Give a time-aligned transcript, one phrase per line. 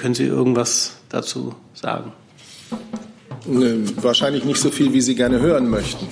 [0.00, 2.14] Können Sie irgendwas dazu sagen?
[3.44, 6.06] Ne, wahrscheinlich nicht so viel, wie Sie gerne hören möchten.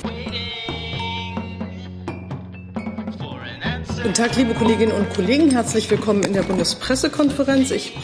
[3.96, 5.50] Guten Tag, liebe Kolleginnen und Kollegen.
[5.50, 7.70] Herzlich willkommen in der Bundespressekonferenz.
[7.70, 7.96] Ich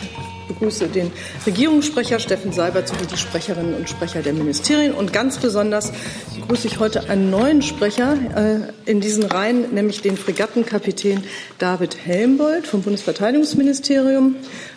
[0.49, 1.11] begrüße den
[1.47, 4.93] Regierungssprecher Steffen Seibert sowie die Sprecherinnen und Sprecher der Ministerien.
[4.93, 5.93] Und ganz besonders
[6.35, 11.25] begrüße ich heute einen neuen Sprecher äh, in diesen Reihen, nämlich den Fregattenkapitän
[11.59, 14.37] David Helmbold vom Bundesverteidigungsministerium,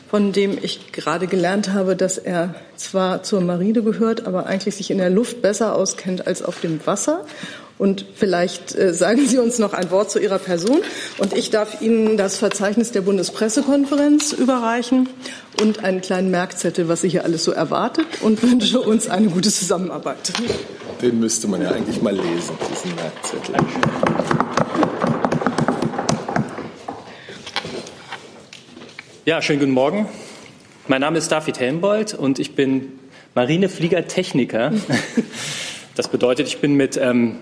[0.10, 4.92] von dem ich gerade gelernt habe, dass er zwar zur Marine gehört, aber eigentlich sich
[4.92, 7.25] in der Luft besser auskennt als auf dem Wasser
[7.78, 10.79] und vielleicht äh, sagen Sie uns noch ein Wort zu Ihrer Person.
[11.20, 15.10] Und ich darf Ihnen das Verzeichnis der Bundespressekonferenz überreichen
[15.62, 19.51] und einen kleinen Merkzettel, was Sie hier alles so erwartet und wünsche uns eine gute
[19.51, 20.34] Zusammenarbeit.
[21.01, 23.56] Den müsste man ja eigentlich mal lesen, diesen Merkzettel.
[29.27, 30.07] Ja, schönen guten Morgen.
[30.87, 32.94] Mein Name ist David Helmbold und ich bin
[33.36, 34.72] Marinefliegertechniker.
[35.97, 37.36] Das bedeutet, ich bin mit ähm,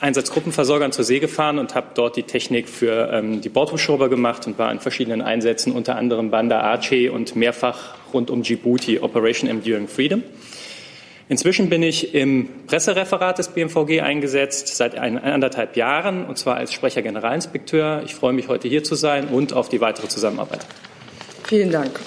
[0.00, 4.58] Einsatzgruppenversorgern zur See gefahren und habe dort die Technik für ähm, die Bordhubschrauber gemacht und
[4.58, 9.86] war in verschiedenen Einsätzen, unter anderem Banda Aceh und mehrfach rund um Djibouti Operation Enduring
[9.86, 10.24] Freedom.
[11.28, 16.72] Inzwischen bin ich im Pressereferat des BMVG eingesetzt, seit ein, anderthalb Jahren, und zwar als
[16.72, 18.02] Sprecher Generalinspekteur.
[18.04, 20.66] Ich freue mich, heute hier zu sein und auf die weitere Zusammenarbeit.
[21.48, 21.98] Vielen Dank.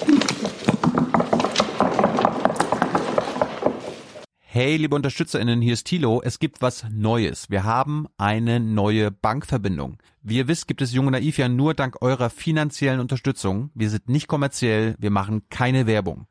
[4.38, 6.22] Hey, liebe UnterstützerInnen, hier ist Thilo.
[6.24, 7.50] Es gibt was Neues.
[7.50, 9.98] Wir haben eine neue Bankverbindung.
[10.22, 13.72] Wie ihr wisst, gibt es Junge Naiv ja nur dank eurer finanziellen Unterstützung.
[13.74, 16.28] Wir sind nicht kommerziell, wir machen keine Werbung.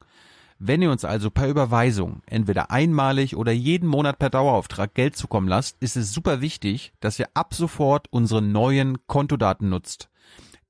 [0.60, 5.48] Wenn ihr uns also per Überweisung, entweder einmalig oder jeden Monat per Dauerauftrag Geld zukommen
[5.48, 10.10] lasst, ist es super wichtig, dass ihr ab sofort unsere neuen Kontodaten nutzt.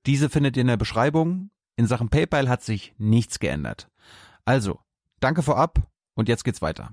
[0.07, 1.51] Diese findet ihr in der Beschreibung.
[1.81, 3.89] In Sachen PayPal hat sich nichts geändert.
[4.45, 4.81] Also,
[5.19, 5.79] danke vorab
[6.15, 6.91] und jetzt geht's weiter.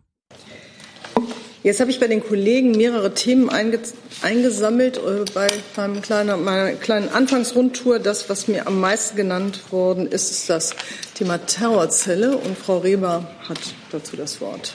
[1.62, 3.82] Jetzt habe ich bei den Kollegen mehrere Themen einge
[4.22, 8.00] eingesammelt äh, bei meinem kleinen, meiner kleinen Anfangsrundtour.
[8.00, 10.74] Das, was mir am meisten genannt worden ist, ist das
[11.16, 12.38] Thema Terrorzelle.
[12.38, 13.60] Und Frau Reber hat
[13.92, 14.74] dazu das Wort.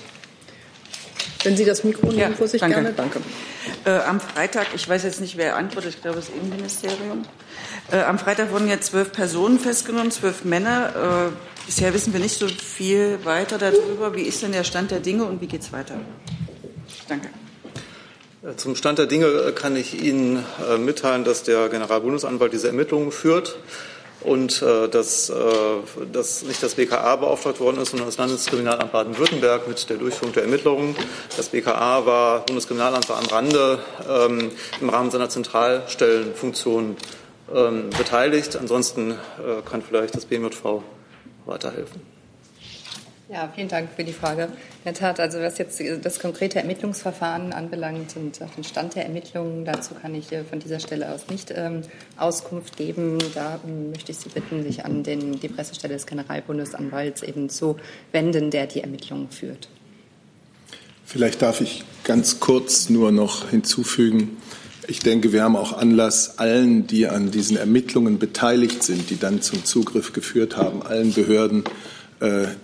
[1.45, 2.81] Wenn Sie das Mikro nehmen ja, vor sich danke.
[2.81, 2.93] gerne.
[2.93, 3.21] Danke.
[3.85, 7.25] Äh, am Freitag, ich weiß jetzt nicht, wer antwortet, ich glaube, das Innenministerium.
[7.91, 11.31] Äh, am Freitag wurden ja zwölf Personen festgenommen, zwölf Männer.
[11.33, 14.15] Äh, bisher wissen wir nicht so viel weiter darüber.
[14.15, 15.97] Wie ist denn der Stand der Dinge und wie geht es weiter?
[17.09, 17.29] Danke.
[18.43, 22.69] Äh, zum Stand der Dinge äh, kann ich Ihnen äh, mitteilen, dass der Generalbundesanwalt diese
[22.69, 23.57] Ermittlungen führt
[24.25, 25.33] und dass,
[26.13, 30.45] dass nicht das BKA beauftragt worden ist, sondern das Landeskriminalamt Baden-Württemberg mit der Durchführung der
[30.45, 30.97] Ermittlungen.
[31.37, 33.79] Das BKA war, Bundeskriminalamt war am Rande
[34.09, 34.51] ähm,
[34.81, 36.97] im Rahmen seiner Zentralstellenfunktion
[37.55, 38.57] ähm, beteiligt.
[38.57, 39.19] Ansonsten
[39.69, 40.83] kann vielleicht das BMJV
[41.47, 42.12] weiterhelfen.
[43.33, 44.43] Ja, vielen Dank für die Frage.
[44.43, 44.51] In
[44.85, 49.95] der Tat, also was jetzt das konkrete Ermittlungsverfahren anbelangt und den Stand der Ermittlungen, dazu
[49.95, 51.81] kann ich von dieser Stelle aus nicht ähm,
[52.19, 53.17] Auskunft geben.
[53.35, 57.77] Da ähm, möchte ich Sie bitten, sich an den, die Pressestelle des Generalbundesanwalts eben zu
[58.13, 59.71] wenden, der die Ermittlungen führt.
[61.07, 64.37] Vielleicht darf ich ganz kurz nur noch hinzufügen.
[64.89, 69.41] Ich denke, wir haben auch Anlass, allen, die an diesen Ermittlungen beteiligt sind, die dann
[69.41, 71.71] zum Zugriff geführt haben, allen Behörden, äh,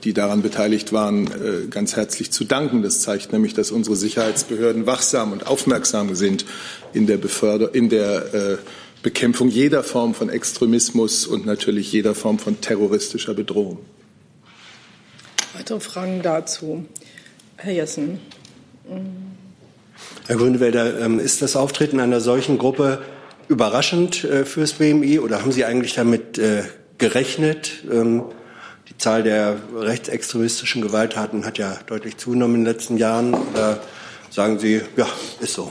[0.05, 2.83] die daran beteiligt waren, äh, ganz herzlich zu danken.
[2.83, 6.45] Das zeigt nämlich, dass unsere Sicherheitsbehörden wachsam und aufmerksam sind
[6.93, 8.57] in der, Beförder in der äh,
[9.03, 13.79] Bekämpfung jeder Form von Extremismus und natürlich jeder Form von terroristischer Bedrohung.
[15.55, 16.85] Weitere Fragen dazu?
[17.57, 18.21] Herr Jessen.
[20.29, 23.03] Herr Grünewälder, ähm, ist das Auftreten einer solchen Gruppe
[23.49, 24.15] überraschend
[24.45, 26.39] fürs BMI oder haben Sie eigentlich damit
[26.99, 27.83] gerechnet?
[28.99, 33.31] Die Zahl der rechtsextremistischen Gewalttaten hat ja deutlich zugenommen in den letzten Jahren.
[33.55, 33.79] Da
[34.29, 35.07] sagen Sie, ja,
[35.39, 35.71] ist so.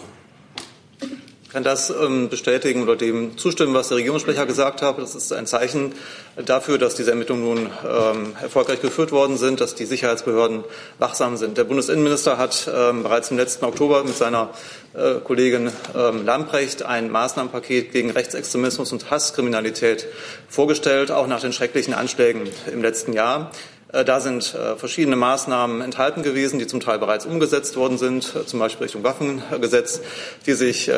[1.57, 4.99] Ich kann das ähm, bestätigen oder dem zustimmen, was der Regierungssprecher gesagt hat.
[4.99, 5.93] Das ist ein Zeichen
[6.45, 10.63] dafür, dass diese Ermittlungen nun ähm, erfolgreich geführt worden sind, dass die Sicherheitsbehörden
[10.99, 11.57] wachsam sind.
[11.57, 14.51] Der Bundesinnenminister hat ähm, bereits im letzten Oktober mit seiner
[14.93, 20.05] äh, Kollegin Lamprecht ein Maßnahmenpaket gegen Rechtsextremismus und Hasskriminalität
[20.47, 23.51] vorgestellt, auch nach den schrecklichen Anschlägen im letzten Jahr.
[23.93, 28.35] Äh, da sind äh, verschiedene Maßnahmen enthalten gewesen, die zum Teil bereits umgesetzt worden sind,
[28.35, 30.01] äh, zum Beispiel Richtung Waffengesetz,
[30.45, 30.91] die sich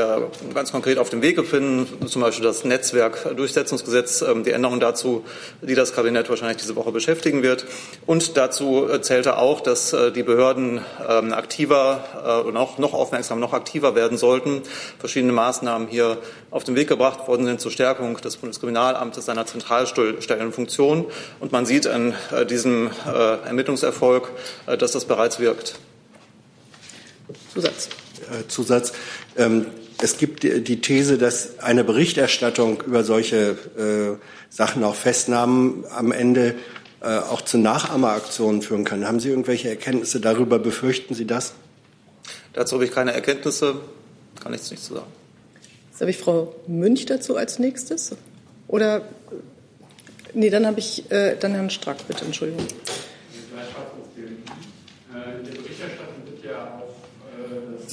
[0.54, 5.24] ganz konkret auf dem Weg befinden, zum Beispiel das Netzwerkdurchsetzungsgesetz, ähm, die Änderungen dazu,
[5.62, 7.66] die das Kabinett wahrscheinlich diese Woche beschäftigen wird.
[8.06, 13.96] Und dazu zählte auch, dass die Behörden ähm, aktiver und auch noch aufmerksam, noch aktiver
[13.96, 14.62] werden sollten.
[15.00, 16.18] Verschiedene Maßnahmen hier
[16.52, 21.06] auf den Weg gebracht worden sind zur Stärkung des Bundeskriminalamtes, seiner Zentralstellenfunktion.
[21.40, 22.14] Und man sieht an
[22.50, 24.30] diesem dem äh, Ermittlungserfolg,
[24.68, 25.76] äh, dass das bereits wirkt.
[27.54, 27.90] Zusatz.
[28.22, 28.94] Äh, Zusatz.
[29.38, 29.66] Ähm,
[30.02, 36.56] es gibt die These, dass eine Berichterstattung über solche äh, Sachen, auch Festnahmen am Ende
[37.02, 39.06] äh, auch zu Nachahmeraktionen führen kann.
[39.06, 40.58] Haben Sie irgendwelche Erkenntnisse darüber?
[40.58, 41.54] Befürchten Sie das?
[42.54, 43.76] Dazu habe ich keine Erkenntnisse,
[44.42, 45.12] kann ich nichts zu sagen.
[45.92, 48.16] Jetzt habe ich Frau Münch dazu als nächstes.
[48.70, 49.02] Oder
[50.34, 52.66] nee, dann habe ich äh, dann Herrn Strack, bitte, Entschuldigung.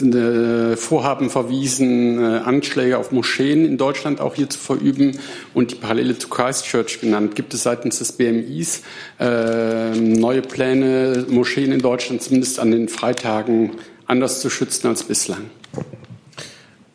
[0.03, 5.19] äh, Vorhaben verwiesen, äh, Anschläge auf Moscheen in Deutschland auch hier zu verüben
[5.55, 7.35] und die Parallele zu Christchurch genannt.
[7.35, 8.83] Gibt es seitens des BMIs
[9.19, 13.73] äh, neue Pläne, Moscheen in Deutschland zumindest an den Freitagen
[14.07, 15.51] anders zu schützen als bislang?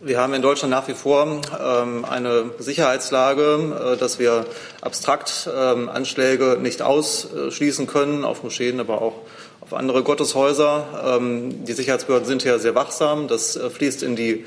[0.03, 4.47] Wir haben in Deutschland nach wie vor ähm, eine Sicherheitslage, äh, dass wir
[4.81, 9.13] abstrakt ähm, Anschläge nicht ausschließen können, auf Moscheen, aber auch
[9.59, 11.19] auf andere Gotteshäuser.
[11.19, 13.27] Ähm, die Sicherheitsbehörden sind hier sehr wachsam.
[13.27, 14.43] Das äh, fließt in die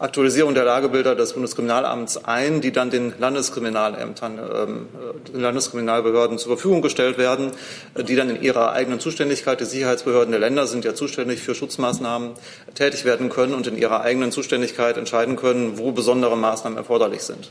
[0.00, 6.52] Aktualisierung der Lagebilder des Bundeskriminalamts ein, die dann den Landeskriminalämtern, ähm, äh, den Landeskriminalbehörden zur
[6.52, 7.50] Verfügung gestellt werden,
[7.94, 11.56] äh, die dann in ihrer eigenen Zuständigkeit, die Sicherheitsbehörden der Länder sind ja zuständig für
[11.56, 12.30] Schutzmaßnahmen,
[12.76, 17.50] tätig werden können und in ihrer eigenen Zuständigkeit entscheiden können, wo besondere Maßnahmen erforderlich sind.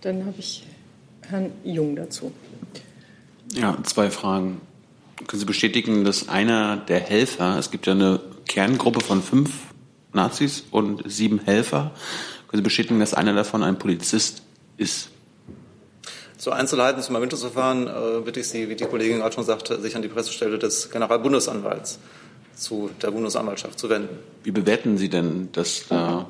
[0.00, 0.66] Dann habe ich
[1.28, 2.32] Herrn Jung dazu.
[3.52, 4.60] Ja, zwei Fragen.
[5.28, 9.69] Können Sie bestätigen, dass einer der Helfer, es gibt ja eine Kerngruppe von fünf
[10.12, 11.92] Nazis und sieben Helfer,
[12.48, 14.42] können Sie bestätigen, dass einer davon ein Polizist
[14.76, 15.10] ist?
[16.36, 19.94] Zu Einzelheiten zum Ermittlungsverfahren äh, bitte ich Sie, wie die Kollegin gerade schon sagte, sich
[19.94, 21.98] an die Pressestelle des Generalbundesanwalts
[22.56, 24.18] zu der Bundesanwaltschaft zu wenden.
[24.42, 26.26] Wie bewerten Sie denn, dass da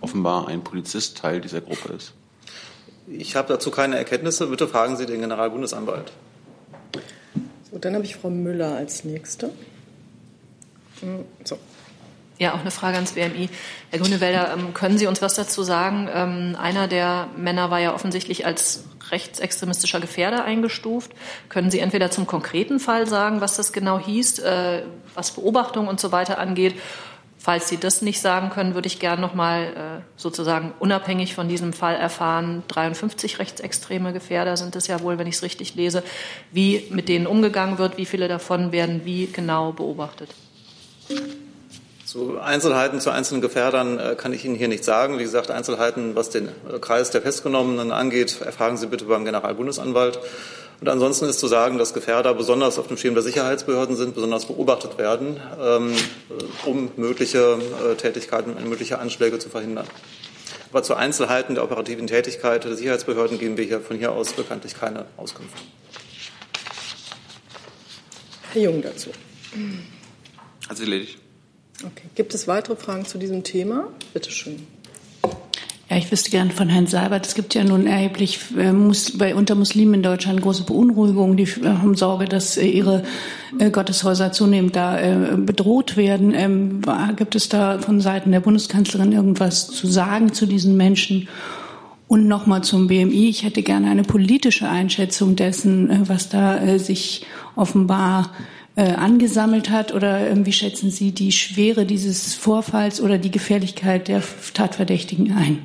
[0.00, 2.12] offenbar ein Polizist Teil dieser Gruppe ist?
[3.08, 4.46] Ich habe dazu keine Erkenntnisse.
[4.48, 6.12] Bitte fragen Sie den Generalbundesanwalt.
[7.70, 9.50] So, dann habe ich Frau Müller als Nächste.
[11.00, 11.58] Hm, so.
[12.38, 13.48] Ja, auch eine Frage ans BMI.
[13.90, 16.08] Herr Grünewälder, ähm, können Sie uns was dazu sagen?
[16.12, 21.12] Ähm, einer der Männer war ja offensichtlich als rechtsextremistischer Gefährder eingestuft.
[21.48, 24.82] Können Sie entweder zum konkreten Fall sagen, was das genau hieß, äh,
[25.14, 26.74] was Beobachtung und so weiter angeht?
[27.38, 31.48] Falls Sie das nicht sagen können, würde ich gerne noch mal äh, sozusagen unabhängig von
[31.48, 32.64] diesem Fall erfahren.
[32.68, 36.02] 53 rechtsextreme Gefährder sind es ja wohl, wenn ich es richtig lese.
[36.50, 40.30] Wie mit denen umgegangen wird, wie viele davon werden wie genau beobachtet?
[42.16, 45.18] Zu Einzelheiten zu einzelnen Gefährdern äh, kann ich Ihnen hier nichts sagen.
[45.18, 50.18] Wie gesagt, Einzelheiten, was den äh, Kreis der Festgenommenen angeht, erfragen Sie bitte beim Generalbundesanwalt.
[50.80, 54.46] Und ansonsten ist zu sagen, dass Gefährder besonders auf dem Schirm der Sicherheitsbehörden sind, besonders
[54.46, 57.58] beobachtet werden, ähm, äh, um mögliche
[57.98, 59.86] Tätigkeiten, mögliche Anschläge zu verhindern.
[60.70, 64.72] Aber zu Einzelheiten der operativen Tätigkeit der Sicherheitsbehörden geben wir hier von hier aus bekanntlich
[64.72, 65.52] keine Auskunft.
[68.54, 69.10] Herr Jung dazu.
[70.66, 71.25] Hat sie erledigt.
[71.82, 72.08] Okay.
[72.14, 73.88] Gibt es weitere Fragen zu diesem Thema?
[74.14, 74.66] Bitte schön.
[75.88, 78.72] Ja, ich wüsste gern von Herrn Seibert, es gibt ja nun erheblich äh,
[79.18, 83.04] bei unter Muslimen in Deutschland große Beunruhigungen, die äh, haben Sorge, dass äh, ihre
[83.72, 84.98] Gotteshäuser zunehmend da
[85.36, 86.34] bedroht werden.
[86.34, 86.82] Ähm,
[87.16, 91.28] gibt es da von Seiten der Bundeskanzlerin irgendwas zu sagen zu diesen Menschen?
[92.08, 93.28] Und nochmal zum BMI.
[93.28, 97.26] Ich hätte gerne eine politische Einschätzung dessen, was da sich
[97.56, 98.30] offenbar
[98.76, 99.92] äh, angesammelt hat?
[99.92, 104.22] Oder äh, wie schätzen Sie die Schwere dieses Vorfalls oder die Gefährlichkeit der
[104.54, 105.58] Tatverdächtigen ein?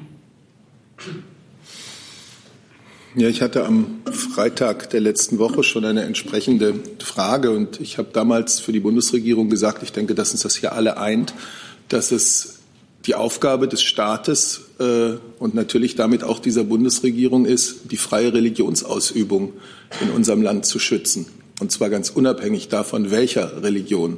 [3.14, 8.08] Ja, ich hatte am Freitag der letzten Woche schon eine entsprechende Frage und ich habe
[8.14, 11.34] damals für die Bundesregierung gesagt, ich denke, dass uns das hier alle eint,
[11.90, 12.60] dass es
[13.06, 19.52] die Aufgabe des Staates äh, und natürlich damit auch dieser Bundesregierung ist, die freie Religionsausübung
[20.00, 21.26] in unserem Land zu schützen.
[21.62, 24.18] Und zwar ganz unabhängig davon, welcher Religion.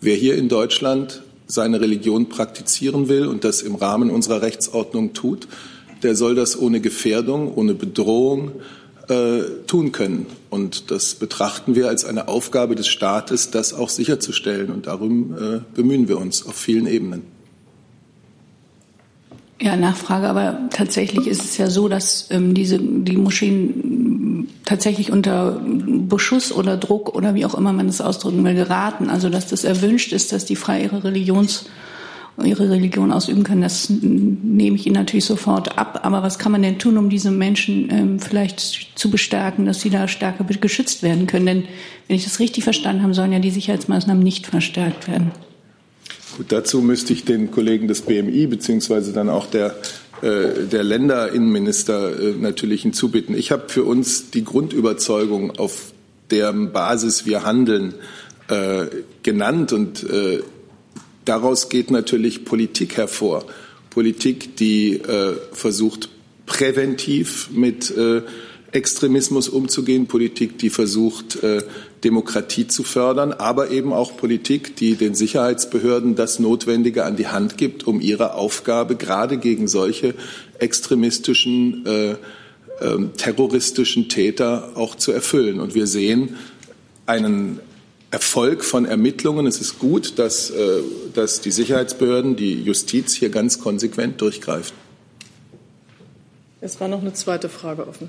[0.00, 5.48] Wer hier in Deutschland seine Religion praktizieren will und das im Rahmen unserer Rechtsordnung tut,
[6.04, 8.52] der soll das ohne Gefährdung, ohne Bedrohung
[9.08, 10.26] äh, tun können.
[10.48, 14.70] Und das betrachten wir als eine Aufgabe des Staates, das auch sicherzustellen.
[14.70, 17.35] Und darum äh, bemühen wir uns auf vielen Ebenen.
[19.58, 25.62] Ja, Nachfrage, aber tatsächlich ist es ja so, dass ähm, diese, die Moscheen tatsächlich unter
[25.64, 29.08] Beschuss oder Druck oder wie auch immer man das ausdrücken will, geraten.
[29.08, 31.70] Also, dass das erwünscht ist, dass die frei ihre Religions,
[32.44, 36.00] ihre Religion ausüben können, das nehme ich ihnen natürlich sofort ab.
[36.02, 39.88] Aber was kann man denn tun, um diese Menschen ähm, vielleicht zu bestärken, dass sie
[39.88, 41.46] da stärker geschützt werden können?
[41.46, 41.64] Denn,
[42.08, 45.30] wenn ich das richtig verstanden habe, sollen ja die Sicherheitsmaßnahmen nicht verstärkt werden.
[46.48, 49.76] Dazu müsste ich den Kollegen des BMI beziehungsweise dann auch der,
[50.22, 53.36] äh, der Länderinnenminister äh, natürlich hinzubitten.
[53.36, 55.92] Ich habe für uns die Grundüberzeugung auf
[56.30, 57.94] deren Basis wir handeln,
[58.48, 58.86] äh,
[59.22, 59.72] genannt.
[59.72, 60.42] Und äh,
[61.24, 63.44] daraus geht natürlich Politik hervor.
[63.90, 66.10] Politik, die äh, versucht,
[66.44, 68.22] präventiv mit äh,
[68.72, 71.38] Extremismus umzugehen, Politik, die versucht,
[72.04, 77.56] Demokratie zu fördern, aber eben auch Politik, die den Sicherheitsbehörden das Notwendige an die Hand
[77.56, 80.14] gibt, um ihre Aufgabe gerade gegen solche
[80.58, 85.60] extremistischen, äh, äh, terroristischen Täter auch zu erfüllen.
[85.60, 86.36] Und wir sehen
[87.06, 87.60] einen
[88.10, 89.46] Erfolg von Ermittlungen.
[89.46, 90.80] Es ist gut, dass, äh,
[91.14, 94.74] dass die Sicherheitsbehörden, die Justiz hier ganz konsequent durchgreift.
[96.60, 98.08] Es war noch eine zweite Frage offen.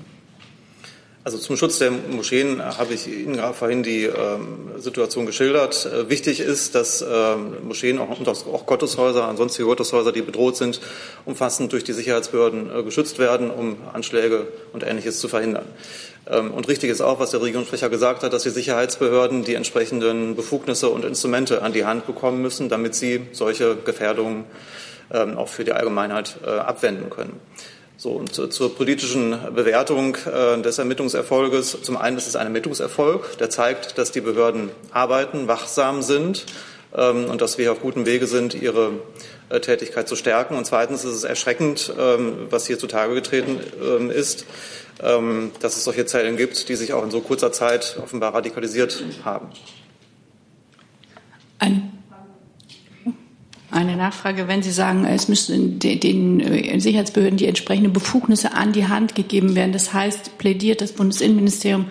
[1.24, 5.84] Also zum Schutz der Moscheen habe ich Ihnen gerade vorhin die ähm, Situation geschildert.
[5.84, 10.80] Äh, wichtig ist, dass ähm, Moscheen auch, und auch Gotteshäuser, ansonsten Gotteshäuser, die bedroht sind,
[11.26, 15.66] umfassend durch die Sicherheitsbehörden äh, geschützt werden, um Anschläge und Ähnliches zu verhindern.
[16.30, 20.36] Ähm, und richtig ist auch, was der Regierungssprecher gesagt hat, dass die Sicherheitsbehörden die entsprechenden
[20.36, 24.44] Befugnisse und Instrumente an die Hand bekommen müssen, damit sie solche Gefährdungen
[25.12, 27.40] ähm, auch für die Allgemeinheit äh, abwenden können.
[28.00, 31.82] So, und zur politischen Bewertung äh, des Ermittlungserfolges.
[31.82, 36.46] Zum einen ist es ein Ermittlungserfolg, der zeigt, dass die Behörden arbeiten, wachsam sind
[36.96, 38.92] ähm, und dass wir auf gutem Wege sind, ihre
[39.48, 40.54] äh, Tätigkeit zu stärken.
[40.54, 44.46] Und zweitens ist es erschreckend, ähm, was hier zutage getreten ähm, ist,
[45.00, 49.46] dass es solche Zellen gibt, die sich auch in so kurzer Zeit offenbar radikalisiert haben.
[51.60, 51.97] Ein
[53.70, 58.86] eine Nachfrage, wenn Sie sagen, es müssen den äh, Sicherheitsbehörden die entsprechenden Befugnisse an die
[58.86, 59.72] Hand gegeben werden.
[59.72, 61.90] Das heißt, plädiert das Bundesinnenministerium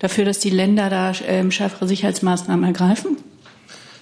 [0.00, 3.18] dafür, dass die Länder da ähm, schärfere Sicherheitsmaßnahmen ergreifen?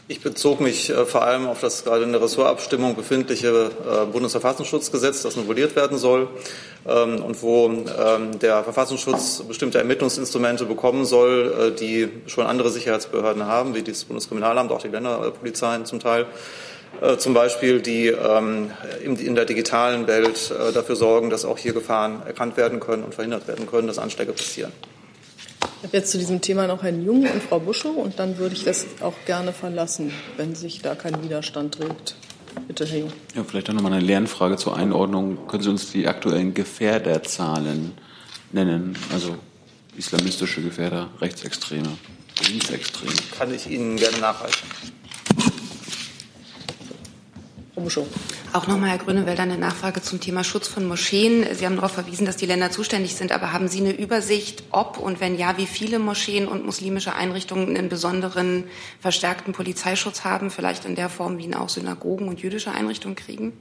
[0.08, 5.22] Ich bezog mich äh, vor allem auf das gerade in der Ressortabstimmung befindliche äh, Bundesverfassungsschutzgesetz,
[5.22, 6.26] das novelliert werden soll
[6.88, 13.74] ähm, und wo ähm, der Verfassungsschutz bestimmte Ermittlungsinstrumente bekommen soll, die schon andere Sicherheitsbehörden haben,
[13.74, 16.26] wie das Bundeskriminalamt, auch die Länderpolizeien zum Teil.
[17.00, 18.70] Äh, zum Beispiel, die ähm,
[19.02, 23.14] in der digitalen Welt äh, dafür sorgen, dass auch hier Gefahren erkannt werden können und
[23.14, 24.72] verhindert werden können, dass Anschläge passieren.
[25.78, 28.54] Ich habe jetzt zu diesem Thema noch Herrn Jung und Frau Buschow und dann würde
[28.54, 32.16] ich das auch gerne verlassen, wenn sich da kein Widerstand trägt.
[32.66, 33.12] Bitte, Herr Jung.
[33.34, 35.46] Ja, vielleicht dann nochmal eine Lernfrage zur Einordnung.
[35.46, 37.92] Können Sie uns die aktuellen Gefährderzahlen
[38.52, 38.96] nennen?
[39.12, 39.36] Also
[39.96, 41.88] islamistische Gefährder, Rechtsextreme,
[42.46, 43.14] Linksextreme.
[43.38, 44.68] Kann ich Ihnen gerne nachreichen.
[47.88, 48.06] Frau
[48.52, 51.46] Auch nochmal, Herr Grünewälder, eine Nachfrage zum Thema Schutz von Moscheen.
[51.54, 54.98] Sie haben darauf verwiesen, dass die Länder zuständig sind, aber haben Sie eine Übersicht, ob
[54.98, 58.64] und wenn ja, wie viele Moscheen und muslimische Einrichtungen einen besonderen
[59.00, 63.52] verstärkten Polizeischutz haben, vielleicht in der Form, wie ihn auch Synagogen und jüdische Einrichtungen kriegen?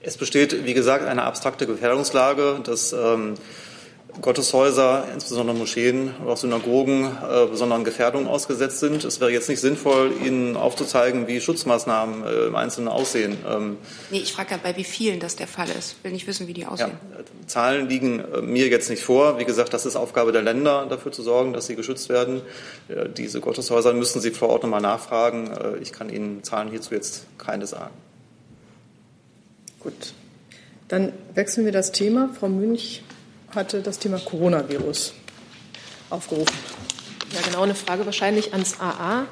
[0.00, 2.60] Es besteht, wie gesagt, eine abstrakte Gefährdungslage.
[2.64, 3.34] Das ähm,
[4.20, 9.04] Gotteshäuser, insbesondere Moscheen oder auch Synagogen, äh, besonderen Gefährdungen ausgesetzt sind.
[9.04, 13.36] Es wäre jetzt nicht sinnvoll, Ihnen aufzuzeigen, wie Schutzmaßnahmen äh, im Einzelnen aussehen.
[13.48, 13.78] Ähm,
[14.10, 15.96] nee, ich frage ja, bei wie vielen das der Fall ist.
[15.98, 16.92] Ich will nicht wissen, wie die aussehen.
[17.12, 19.38] Ja, Zahlen liegen äh, mir jetzt nicht vor.
[19.38, 22.42] Wie gesagt, das ist Aufgabe der Länder, dafür zu sorgen, dass sie geschützt werden.
[22.88, 25.50] Äh, diese Gotteshäuser müssen Sie vor Ort nochmal nachfragen.
[25.50, 27.94] Äh, ich kann Ihnen Zahlen hierzu jetzt keine sagen.
[29.80, 30.14] Gut.
[30.88, 32.30] Dann wechseln wir das Thema.
[32.38, 33.02] Frau Münch
[33.56, 35.14] hatte das Thema Coronavirus
[36.10, 36.54] aufgerufen.
[37.32, 39.26] Ja, genau, eine Frage wahrscheinlich ans AA.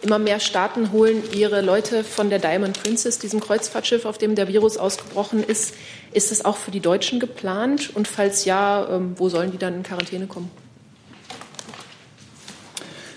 [0.00, 4.46] Immer mehr Staaten holen ihre Leute von der Diamond Princess, diesem Kreuzfahrtschiff, auf dem der
[4.48, 5.74] Virus ausgebrochen ist.
[6.12, 7.90] Ist das auch für die Deutschen geplant?
[7.94, 10.50] Und falls ja, ähm, wo sollen die dann in Quarantäne kommen?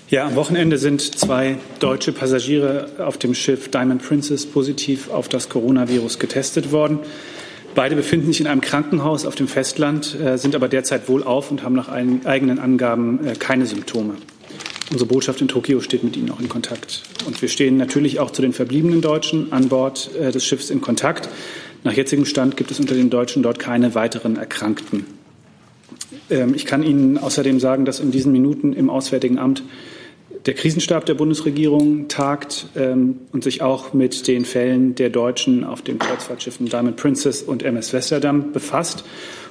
[0.09, 5.47] Ja, am Wochenende sind zwei deutsche Passagiere auf dem Schiff Diamond Princess positiv auf das
[5.47, 6.99] Coronavirus getestet worden.
[7.73, 11.63] Beide befinden sich in einem Krankenhaus auf dem Festland, äh, sind aber derzeit wohlauf und
[11.63, 14.15] haben nach eigenen Angaben äh, keine Symptome.
[14.91, 17.03] Unsere Botschaft in Tokio steht mit ihnen auch in Kontakt.
[17.25, 20.81] Und wir stehen natürlich auch zu den verbliebenen Deutschen an Bord äh, des Schiffs in
[20.81, 21.29] Kontakt.
[21.83, 25.05] Nach jetzigem Stand gibt es unter den Deutschen dort keine weiteren Erkrankten.
[26.29, 29.63] Ähm, ich kann Ihnen außerdem sagen, dass in diesen Minuten im Auswärtigen Amt
[30.45, 35.81] der Krisenstab der Bundesregierung tagt ähm, und sich auch mit den Fällen der Deutschen auf
[35.81, 39.03] den Kreuzfahrtschiffen Diamond Princess und MS Westerdam befasst.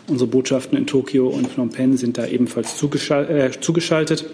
[0.08, 3.56] Unsere Botschaften in Tokio und Phnom Penh sind da ebenfalls zugeschaltet.
[3.56, 4.26] Äh, zugeschaltet.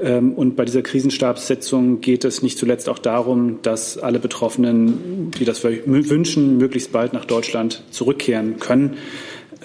[0.00, 5.44] Ähm, und bei dieser Krisenstabssitzung geht es nicht zuletzt auch darum, dass alle Betroffenen, die
[5.44, 8.96] das wünschen, möglichst bald nach Deutschland zurückkehren können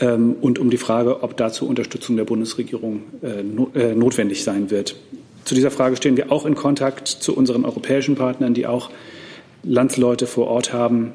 [0.02, 4.96] ähm, und um die Frage, ob dazu Unterstützung der Bundesregierung äh, äh, notwendig sein wird.
[5.50, 8.92] Zu dieser Frage stehen wir auch in Kontakt zu unseren europäischen Partnern, die auch
[9.64, 11.12] Landsleute vor Ort haben.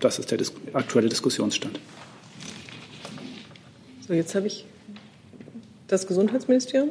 [0.00, 0.38] Das ist der
[0.72, 1.78] aktuelle Diskussionsstand.
[4.08, 4.64] So, jetzt habe ich
[5.86, 6.88] das Gesundheitsministerium.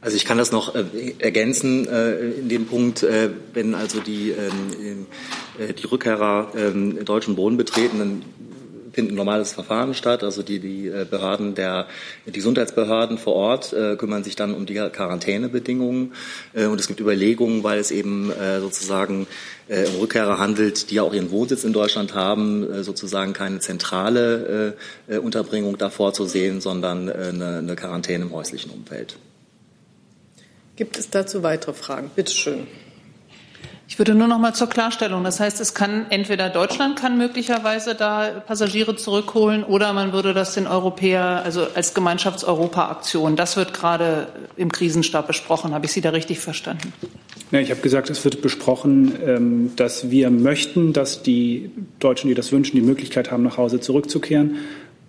[0.00, 0.82] Also ich kann das noch äh,
[1.20, 5.06] ergänzen äh, in dem Punkt, äh, wenn also die, ähm,
[5.60, 8.22] äh, die Rückkehrer ähm, deutschen Boden betreten, dann
[8.92, 10.22] findet ein normales Verfahren statt.
[10.22, 11.86] Also die, die äh, Behörden der
[12.26, 16.12] die Gesundheitsbehörden vor Ort äh, kümmern sich dann um die Quarantänebedingungen.
[16.54, 19.26] Äh, und es gibt Überlegungen, weil es eben äh, sozusagen
[19.68, 23.60] äh, um Rückkehrer handelt, die ja auch ihren Wohnsitz in Deutschland haben, äh, sozusagen keine
[23.60, 24.76] zentrale
[25.08, 29.18] äh, äh Unterbringung davor zu sehen, sondern äh, eine, eine Quarantäne im häuslichen Umfeld.
[30.76, 32.10] Gibt es dazu weitere Fragen?
[32.14, 32.66] Bitte schön.
[33.90, 35.24] Ich würde nur noch mal zur Klarstellung.
[35.24, 40.52] Das heißt, es kann entweder Deutschland kann möglicherweise da Passagiere zurückholen oder man würde das
[40.52, 43.34] den Europäer, also als Gemeinschafts-Europa-Aktion.
[43.34, 44.28] Das wird gerade
[44.58, 45.72] im Krisenstab besprochen.
[45.72, 46.92] Habe ich Sie da richtig verstanden?
[47.50, 52.34] Ja, ich habe gesagt, es wird besprochen, ähm, dass wir möchten, dass die Deutschen, die
[52.34, 54.56] das wünschen, die Möglichkeit haben, nach Hause zurückzukehren.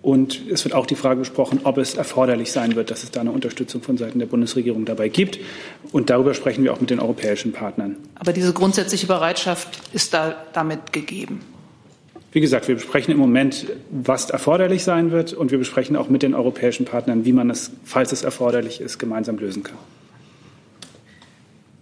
[0.02, 3.20] Und es wird auch die Frage besprochen, ob es erforderlich sein wird, dass es da
[3.20, 5.38] eine Unterstützung von Seiten der Bundesregierung dabei gibt.
[5.92, 7.96] Und darüber sprechen wir auch mit den europäischen Partnern.
[8.14, 11.40] Aber diese grundsätzliche Bereitschaft ist da damit gegeben.
[12.32, 15.34] Wie gesagt, wir besprechen im Moment, was erforderlich sein wird.
[15.34, 18.98] Und wir besprechen auch mit den europäischen Partnern, wie man es, falls es erforderlich ist,
[18.98, 19.76] gemeinsam lösen kann.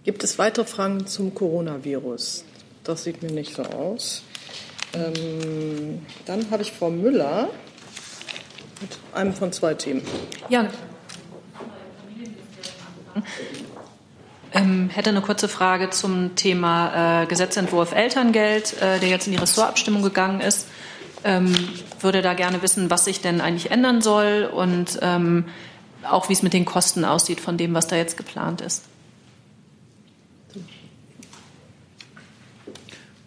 [0.03, 2.43] Gibt es weitere Fragen zum Coronavirus?
[2.83, 4.23] Das sieht mir nicht so aus.
[4.93, 7.49] Ähm, dann habe ich Frau Müller
[8.81, 10.01] mit einem von zwei Themen.
[10.49, 10.67] Ja.
[14.53, 19.39] Ähm, hätte eine kurze Frage zum Thema äh, Gesetzentwurf Elterngeld, äh, der jetzt in die
[19.39, 20.67] Ressortabstimmung gegangen ist.
[21.23, 21.53] Ähm,
[21.99, 25.45] würde da gerne wissen, was sich denn eigentlich ändern soll und ähm,
[26.09, 28.83] auch wie es mit den Kosten aussieht von dem, was da jetzt geplant ist.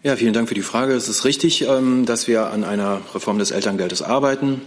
[0.02, 0.94] Ja, vielen Dank für die Frage.
[0.94, 4.62] Es ist richtig, ähm, dass wir an einer Reform des Elterngeldes arbeiten.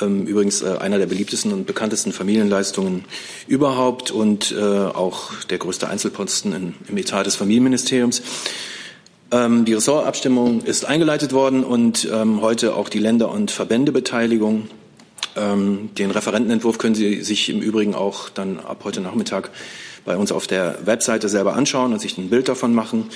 [0.00, 3.04] Ähm, übrigens äh, einer der beliebtesten und bekanntesten Familienleistungen
[3.46, 8.22] überhaupt und äh, auch der größte Einzelposten im Etat des Familienministeriums.
[9.30, 14.68] Ähm, die Ressortabstimmung ist eingeleitet worden und ähm, heute auch die Länder- und Verbändebeteiligung.
[15.38, 19.50] Den Referentenentwurf können Sie sich im Übrigen auch dann ab heute Nachmittag
[20.06, 23.10] bei uns auf der Webseite selber anschauen und sich ein Bild davon machen.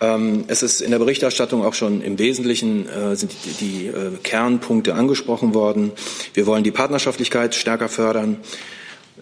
[0.00, 4.94] Ähm, es ist in der Berichterstattung auch schon im Wesentlichen äh, sind die, äh, Kernpunkte
[4.94, 5.92] angesprochen worden.
[6.34, 8.36] Wir wollen die Partnerschaftlichkeit stärker fördern.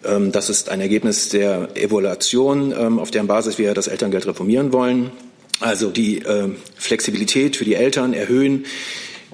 [0.05, 4.73] Ähm, das ist ein Ergebnis der Evaluation, ähm, auf deren Basis wir das Elterngeld reformieren
[4.73, 5.13] wollen.
[5.61, 8.67] Also die äh, Flexibilität für die Eltern erhöhen,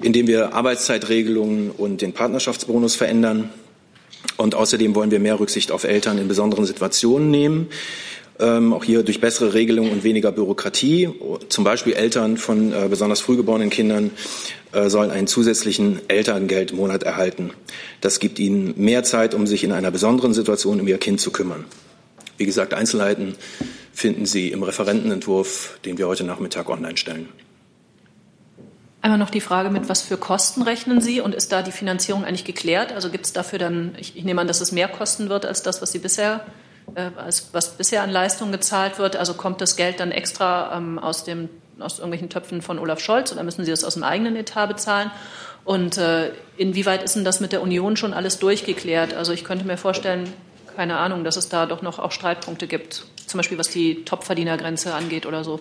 [0.01, 3.49] indem wir Arbeitszeitregelungen und den Partnerschaftsbonus verändern.
[4.37, 7.67] Und außerdem wollen wir mehr Rücksicht auf Eltern in besonderen Situationen nehmen
[8.39, 11.09] ähm, auch hier durch bessere Regelungen und weniger Bürokratie.
[11.49, 14.11] Zum Beispiel Eltern von äh, besonders frühgeborenen Kindern
[14.71, 17.51] äh, sollen einen zusätzlichen Elterngeldmonat erhalten.
[18.01, 21.31] Das gibt ihnen mehr Zeit, um sich in einer besonderen Situation um ihr Kind zu
[21.31, 21.65] kümmern.
[22.37, 23.35] Wie gesagt, Einzelheiten
[23.93, 27.29] finden Sie im Referentenentwurf, den wir heute Nachmittag online stellen.
[29.03, 32.23] Einmal noch die Frage, mit was für Kosten rechnen Sie und ist da die Finanzierung
[32.23, 32.93] eigentlich geklärt?
[32.93, 35.61] Also gibt es dafür dann, ich, ich nehme an, dass es mehr kosten wird als
[35.61, 36.45] das, was Sie bisher
[36.85, 39.15] was bisher an Leistungen gezahlt wird?
[39.15, 43.31] Also kommt das Geld dann extra ähm, aus, dem, aus irgendwelchen Töpfen von Olaf Scholz
[43.31, 45.11] oder müssen Sie das aus dem eigenen Etat bezahlen?
[45.65, 49.13] Und äh, inwieweit ist denn das mit der Union schon alles durchgeklärt?
[49.13, 50.31] Also ich könnte mir vorstellen,
[50.75, 54.93] keine Ahnung, dass es da doch noch auch Streitpunkte gibt, zum Beispiel was die Topverdienergrenze
[54.93, 55.59] angeht oder so.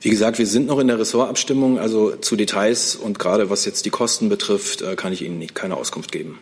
[0.00, 3.86] Wie gesagt, wir sind noch in der Ressortabstimmung, also zu Details und gerade was jetzt
[3.86, 6.38] die Kosten betrifft, äh, kann ich Ihnen keine Auskunft geben.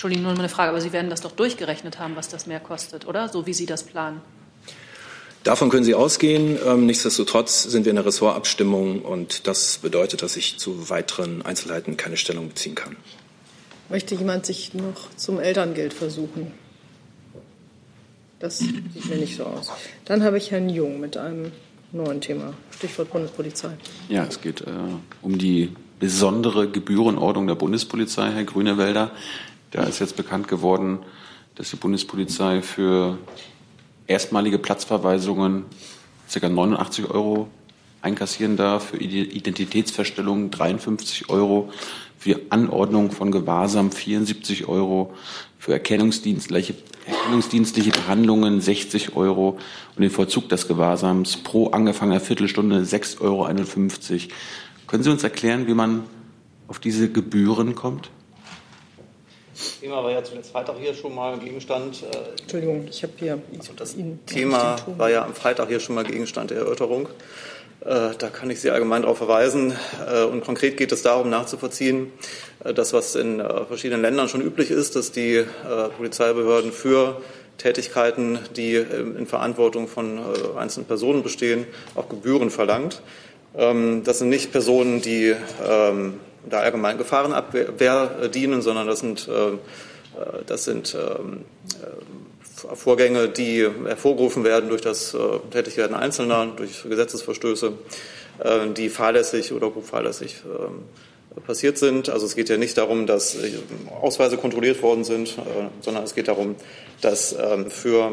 [0.00, 3.06] Entschuldigung, nur eine Frage, aber Sie werden das doch durchgerechnet haben, was das mehr kostet,
[3.06, 3.28] oder?
[3.28, 4.22] So wie Sie das planen.
[5.44, 6.56] Davon können Sie ausgehen.
[6.66, 11.98] Ähm, nichtsdestotrotz sind wir in der Ressortabstimmung und das bedeutet, dass ich zu weiteren Einzelheiten
[11.98, 12.96] keine Stellung beziehen kann.
[13.90, 16.50] Möchte jemand sich noch zum Elterngeld versuchen?
[18.38, 19.70] Das sieht mir nicht so aus.
[20.06, 21.52] Dann habe ich Herrn Jung mit einem
[21.92, 22.54] neuen Thema.
[22.74, 23.76] Stichwort Bundespolizei.
[24.08, 24.70] Ja, es geht äh,
[25.20, 29.10] um die besondere Gebührenordnung der Bundespolizei, Herr Grünewälder.
[29.70, 30.98] Da ist jetzt bekannt geworden,
[31.54, 33.18] dass die Bundespolizei für
[34.08, 35.64] erstmalige Platzverweisungen
[36.32, 36.48] ca.
[36.48, 37.48] 89 Euro
[38.02, 41.70] einkassieren darf, für Identitätsverstellung 53 Euro,
[42.18, 45.14] für Anordnung von Gewahrsam 74 Euro,
[45.58, 46.74] für erkennungsdienstliche,
[47.06, 49.58] erkennungsdienstliche Behandlungen 60 Euro
[49.94, 53.48] und den Vollzug des Gewahrsams pro angefangener Viertelstunde 6,51 Euro.
[54.88, 56.04] Können Sie uns erklären, wie man
[56.66, 58.10] auf diese Gebühren kommt?
[59.60, 62.02] Das Thema war ja zuletzt Freitag hier schon mal Gegenstand.
[62.02, 63.38] Äh, Entschuldigung, ich habe hier.
[63.58, 67.08] Also das Ihnen Thema war ja am Freitag hier schon mal Gegenstand der Erörterung.
[67.80, 69.74] Äh, da kann ich Sie allgemein darauf verweisen.
[70.10, 72.10] Äh, und konkret geht es darum, nachzuvollziehen,
[72.64, 75.44] äh, das, was in verschiedenen Ländern schon üblich ist, dass die
[75.96, 77.20] Polizeibehörden für
[77.58, 80.18] Tätigkeiten, die in Verantwortung von
[80.56, 83.02] einzelnen Personen bestehen, auch Gebühren verlangt.
[83.56, 85.34] Ähm, das sind nicht Personen, die
[85.68, 89.28] ähm, der allgemeinen Gefahrenabwehr dienen, sondern das sind,
[90.46, 91.44] das sind ähm,
[92.74, 95.18] Vorgänge, die hervorgerufen werden durch das äh,
[95.50, 97.72] Tätigwerden Einzelner, durch Gesetzesverstöße,
[98.40, 102.08] äh, die fahrlässig oder grob fahrlässig äh, passiert sind.
[102.08, 103.52] Also es geht ja nicht darum, dass äh,
[104.00, 106.56] Ausweise kontrolliert worden sind, äh, sondern es geht darum,
[107.00, 108.12] dass ähm, für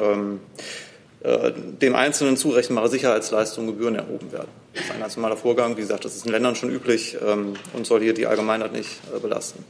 [0.00, 0.85] ähm, äh,
[1.22, 4.48] dem Einzelnen zurechenbare Sicherheitsleistungen Gebühren erhoben werden.
[4.74, 5.76] Das ist ein ganz normaler Vorgang.
[5.76, 9.00] Wie gesagt, das ist in Ländern schon üblich ähm, und soll hier die Allgemeinheit nicht
[9.22, 9.64] belasten.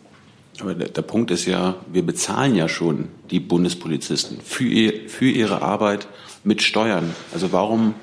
[0.60, 5.26] Aber der, der, Punkt ist ja, wir bezahlen ja schon die Bundespolizisten für, ihr, für
[5.26, 6.08] ihre Arbeit
[6.44, 7.14] mit Steuern.
[7.32, 7.94] Also warum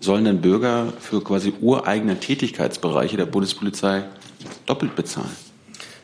[0.00, 4.04] sollen denn Bürger für quasi ureigene Tätigkeitsbereiche der Bundespolizei
[4.66, 5.47] doppelt bezahlen?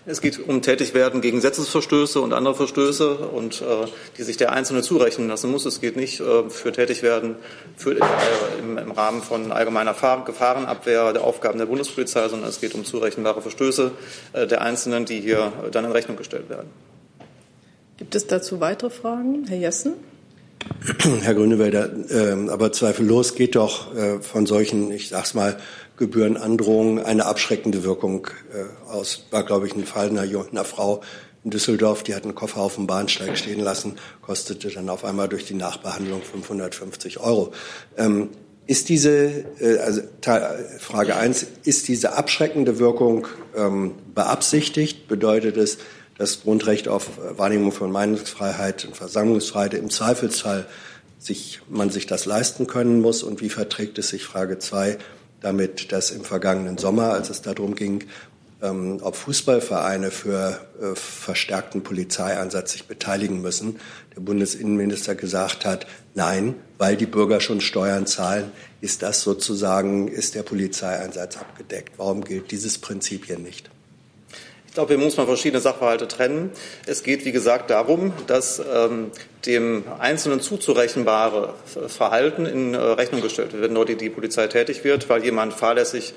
[0.06, 3.86] Es geht um Tätigwerden gegen Gesetzesverstöße und andere Verstöße und äh,
[4.18, 5.64] die sich der Einzelne zurechnen lassen muss.
[5.64, 7.36] Es geht nicht äh, für Tätigwerden
[7.76, 8.00] für, äh,
[8.58, 12.84] im, im, Rahmen von allgemeiner Fahr Gefahrenabwehr der Aufgaben der Bundespolizei, sondern es geht um
[12.84, 13.92] zurechenbare Verstöße
[14.34, 16.68] äh, der Einzelnen, die hier dann in Rechnung gestellt werden.
[17.96, 19.46] Gibt es dazu weitere Fragen?
[19.48, 19.94] Herr Jessen?
[21.22, 25.56] Herr Grünewälder, äh, aber zweifellos geht doch äh, von solchen, ich sag's mal,
[25.96, 29.26] Gebührenandrohung eine abschreckende Wirkung äh, aus.
[29.30, 31.02] War, glaube ich, ein Fall einer, einer Frau
[31.44, 35.28] in Düsseldorf, die hat einen Koffer auf dem Bahnsteig stehen lassen, kostete dann auf einmal
[35.28, 37.52] durch die Nachbehandlung 550 Euro.
[37.96, 38.30] Ähm,
[38.66, 40.00] ist diese, äh, also
[40.78, 45.06] Frage eins, ist diese abschreckende Wirkung ähm, beabsichtigt?
[45.06, 45.78] Bedeutet es,
[46.16, 50.66] das Grundrecht auf Wahrnehmung von Meinungsfreiheit und Versammlungsfreiheit im Zweifelsfall
[51.18, 53.22] sich, man sich das leisten können muss?
[53.22, 54.96] Und wie verträgt es sich, Frage zwei,
[55.44, 58.04] damit, dass im vergangenen Sommer, als es darum ging,
[58.62, 63.78] ähm, ob Fußballvereine für äh, verstärkten Polizeieinsatz sich beteiligen müssen,
[64.16, 70.34] der Bundesinnenminister gesagt hat, nein, weil die Bürger schon Steuern zahlen, ist das sozusagen, ist
[70.34, 71.92] der Polizeieinsatz abgedeckt.
[71.98, 73.70] Warum gilt dieses Prinzip hier nicht?
[74.74, 76.50] Ich glaube, hier muss man verschiedene Sachverhalte trennen.
[76.84, 79.12] Es geht, wie gesagt, darum, dass ähm,
[79.46, 81.54] dem Einzelnen zuzurechenbare
[81.86, 85.54] Verhalten in äh, Rechnung gestellt wird, wenn dort die, die Polizei tätig wird, weil jemand
[85.54, 86.12] fahrlässig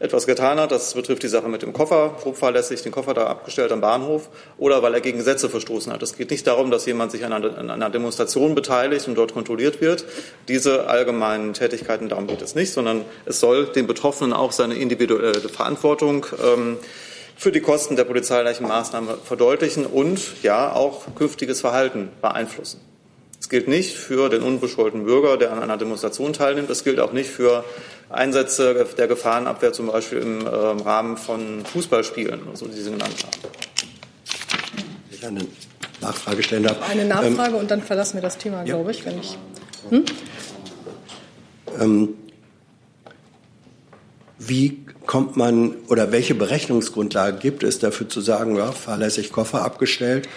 [0.00, 0.72] etwas getan hat.
[0.72, 4.30] Das betrifft die Sache mit dem Koffer, grob fahrlässig den Koffer da abgestellt am Bahnhof
[4.58, 6.02] oder weil er gegen Gesetze verstoßen hat.
[6.02, 9.32] Es geht nicht darum, dass jemand sich an einer, an einer Demonstration beteiligt und dort
[9.32, 10.04] kontrolliert wird.
[10.48, 15.34] Diese allgemeinen Tätigkeiten, darum geht es nicht, sondern es soll den Betroffenen auch seine individuelle
[15.34, 16.78] Verantwortung ähm,
[17.36, 22.80] für die Kosten der polizeilichen Maßnahmen verdeutlichen und ja auch künftiges Verhalten beeinflussen.
[23.40, 26.70] Es gilt nicht für den unbescholtenen Bürger, der an einer Demonstration teilnimmt.
[26.70, 27.64] Es gilt auch nicht für
[28.08, 33.52] Einsätze der Gefahrenabwehr, zum Beispiel im äh, Rahmen von Fußballspielen, so die Sie genannt haben.
[35.10, 35.46] Ich eine
[36.00, 36.88] Nachfrage stellen darf.
[36.88, 38.64] Eine Nachfrage ähm, und dann verlassen wir das Thema, ja.
[38.64, 39.36] glaube ich, wenn ich.
[39.90, 40.04] Hm?
[41.80, 42.14] Ähm,
[44.38, 50.28] wie kommt man oder welche Berechnungsgrundlage gibt es dafür zu sagen, ja, fahrlässig Koffer abgestellt,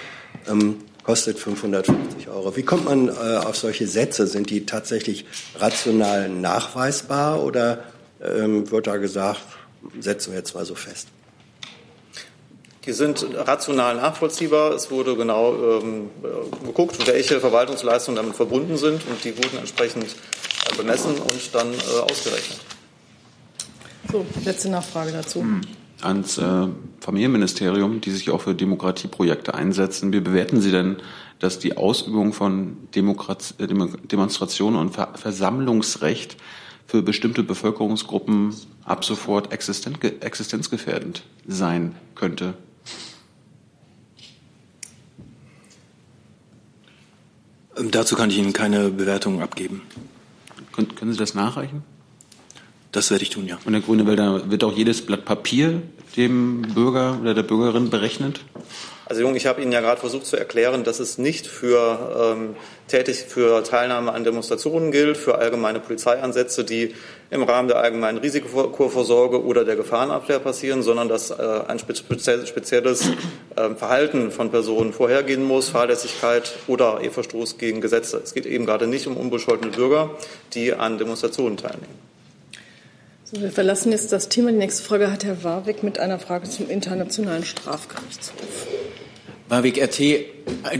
[0.47, 2.55] ähm, kostet 550 Euro.
[2.55, 4.27] Wie kommt man äh, auf solche Sätze?
[4.27, 5.25] Sind die tatsächlich
[5.59, 7.83] rational nachweisbar oder
[8.23, 9.41] ähm, wird da gesagt,
[9.99, 11.07] setzen wir jetzt mal so fest?
[12.85, 14.73] Die sind rational nachvollziehbar.
[14.73, 16.09] Es wurde genau ähm,
[16.63, 21.99] geguckt, welche Verwaltungsleistungen damit verbunden sind und die wurden entsprechend äh, bemessen und dann äh,
[22.01, 22.59] ausgerechnet.
[24.15, 25.41] So, letzte Nachfrage dazu.
[25.41, 25.59] Hm.
[26.01, 26.67] Ans äh,
[27.01, 30.13] Familienministerium, die sich auch für Demokratieprojekte einsetzen.
[30.13, 30.95] Wie bewerten Sie denn,
[31.39, 36.37] dass die Ausübung von Demokrat äh, Demonstrationen und Ver Versammlungsrecht
[36.87, 42.53] für bestimmte Bevölkerungsgruppen ab sofort existenzgefährdend sein könnte?
[47.75, 49.81] Ähm, dazu kann ich Ihnen keine Bewertung abgeben.
[50.71, 51.83] Können, können Sie das nachreichen?
[52.95, 53.57] Das werde ich tun, ja.
[53.65, 55.81] Und der Grüne Wälder wird auch jedes Blatt Papier
[56.15, 58.39] dem Bürger oder der Bürgerin berechnet?
[59.05, 62.55] Also Jung, ich habe Ihnen ja gerade versucht zu erklären, dass es nicht für ähm,
[62.87, 66.95] tätig für Teilnahme an Demonstrationen gilt, für allgemeine Polizeiansätze, die
[67.31, 71.35] im Rahmen der allgemeinen Risikovorsorge oder der Gefahrenabwehr passieren, sondern dass äh,
[71.67, 73.09] ein spezielles
[73.57, 78.21] äh, Verhalten von Personen vorhergehen muss, Fahrlässigkeit oder e Verstoß gegen Gesetze.
[78.23, 80.11] Es geht eben gerade nicht um unbescholtene Bürger,
[80.53, 82.04] die an Demonstrationen teilnehmen.
[83.37, 84.51] Wir verlassen jetzt das Thema.
[84.51, 88.67] Die nächste Frage hat Herr Warwick mit einer Frage zum Internationalen Strafgerichtshof.
[89.49, 89.99] Warwick RT,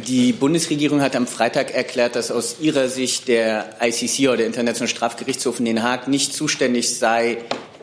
[0.08, 4.88] die Bundesregierung hat am Freitag erklärt, dass aus ihrer Sicht der ICC oder der Internationale
[4.88, 7.40] Strafgerichtshof in Den Haag nicht zuständig sei,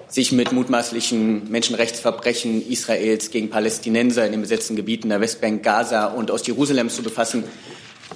[0.09, 6.31] sich mit mutmaßlichen Menschenrechtsverbrechen Israels gegen Palästinenser in den besetzten Gebieten der Westbank, Gaza und
[6.31, 7.45] Ostjerusalem zu befassen.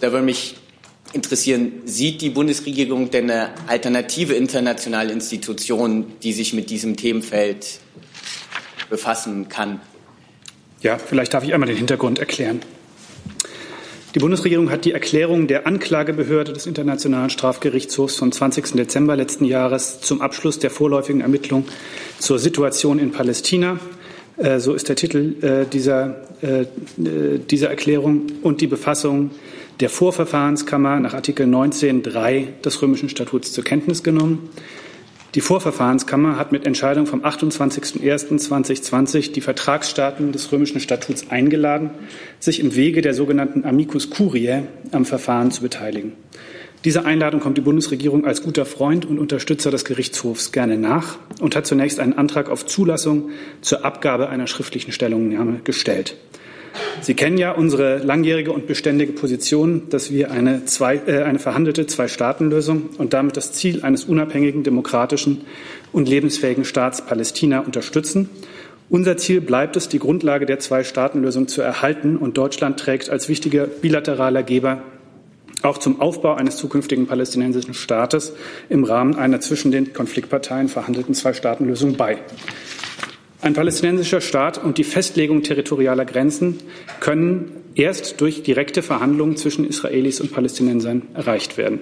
[0.01, 0.57] Da würde mich
[1.13, 7.81] interessieren, sieht die Bundesregierung denn eine alternative internationale Institution, die sich mit diesem Themenfeld
[8.91, 9.81] befassen kann?
[10.83, 12.61] Ja, vielleicht darf ich einmal den Hintergrund erklären.
[14.15, 18.73] Die Bundesregierung hat die Erklärung der Anklagebehörde des Internationalen Strafgerichtshofs vom 20.
[18.73, 21.67] Dezember letzten Jahres zum Abschluss der vorläufigen Ermittlung
[22.19, 23.79] zur Situation in Palästina,
[24.39, 26.67] äh, so ist der Titel äh, dieser, äh,
[26.97, 29.31] dieser Erklärung, und die Befassung
[29.81, 34.49] der Vorverfahrenskammer nach Artikel 19.3 des Römischen Statuts zur Kenntnis genommen.
[35.35, 41.91] Die Vorverfahrenskammer hat mit Entscheidung vom 28.01.2020 die Vertragsstaaten des Römischen Statuts eingeladen,
[42.41, 44.63] sich im Wege der sogenannten Amicus Curiae
[44.93, 46.15] am Verfahren zu beteiligen.
[46.87, 51.55] Dieser Einladung kommt die Bundesregierung als guter Freund und Unterstützer des Gerichtshofs gerne nach und
[51.55, 53.29] hat zunächst einen Antrag auf Zulassung
[53.61, 56.17] zur Abgabe einer schriftlichen Stellungnahme gestellt.
[57.01, 61.87] Sie kennen ja unsere langjährige und beständige Position, dass wir eine, zwei, äh, eine verhandelte
[61.87, 65.43] Zwei-Staaten-Lösung und damit das Ziel eines unabhängigen, demokratischen
[65.93, 68.29] und lebensfähigen Staats Palästina unterstützen.
[68.89, 73.67] Unser Ziel bleibt es, die Grundlage der Zwei-Staaten-Lösung zu erhalten, und Deutschland trägt als wichtiger
[73.67, 74.83] bilateraler Geber
[75.63, 78.35] auch zum Aufbau eines zukünftigen palästinensischen Staates
[78.69, 82.19] im Rahmen einer zwischen den Konfliktparteien verhandelten Zwei-Staaten-Lösung bei.
[83.43, 86.59] Ein palästinensischer Staat und die Festlegung territorialer Grenzen
[87.01, 91.81] können erst durch direkte Verhandlungen zwischen Israelis und Palästinensern erreicht werden.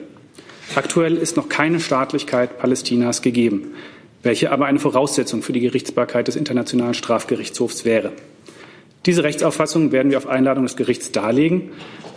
[0.74, 3.74] Aktuell ist noch keine Staatlichkeit Palästinas gegeben,
[4.22, 8.12] welche aber eine Voraussetzung für die Gerichtsbarkeit des Internationalen Strafgerichtshofs wäre.
[9.06, 11.70] Diese Rechtsauffassung werden wir auf Einladung des Gerichts darlegen.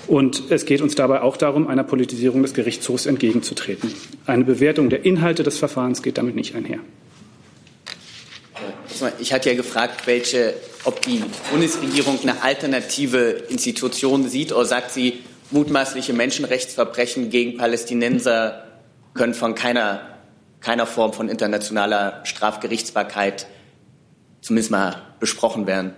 [0.07, 3.91] Und es geht uns dabei auch darum, einer Politisierung des Gerichtshofs entgegenzutreten.
[4.25, 6.79] Eine Bewertung der Inhalte des Verfahrens geht damit nicht einher.
[9.19, 15.19] Ich hatte ja gefragt, welche, ob die Bundesregierung eine alternative Institution sieht oder sagt sie,
[15.51, 18.63] mutmaßliche Menschenrechtsverbrechen gegen Palästinenser
[19.13, 20.01] können von keiner,
[20.59, 23.47] keiner Form von internationaler Strafgerichtsbarkeit
[24.41, 25.93] zumindest mal besprochen werden.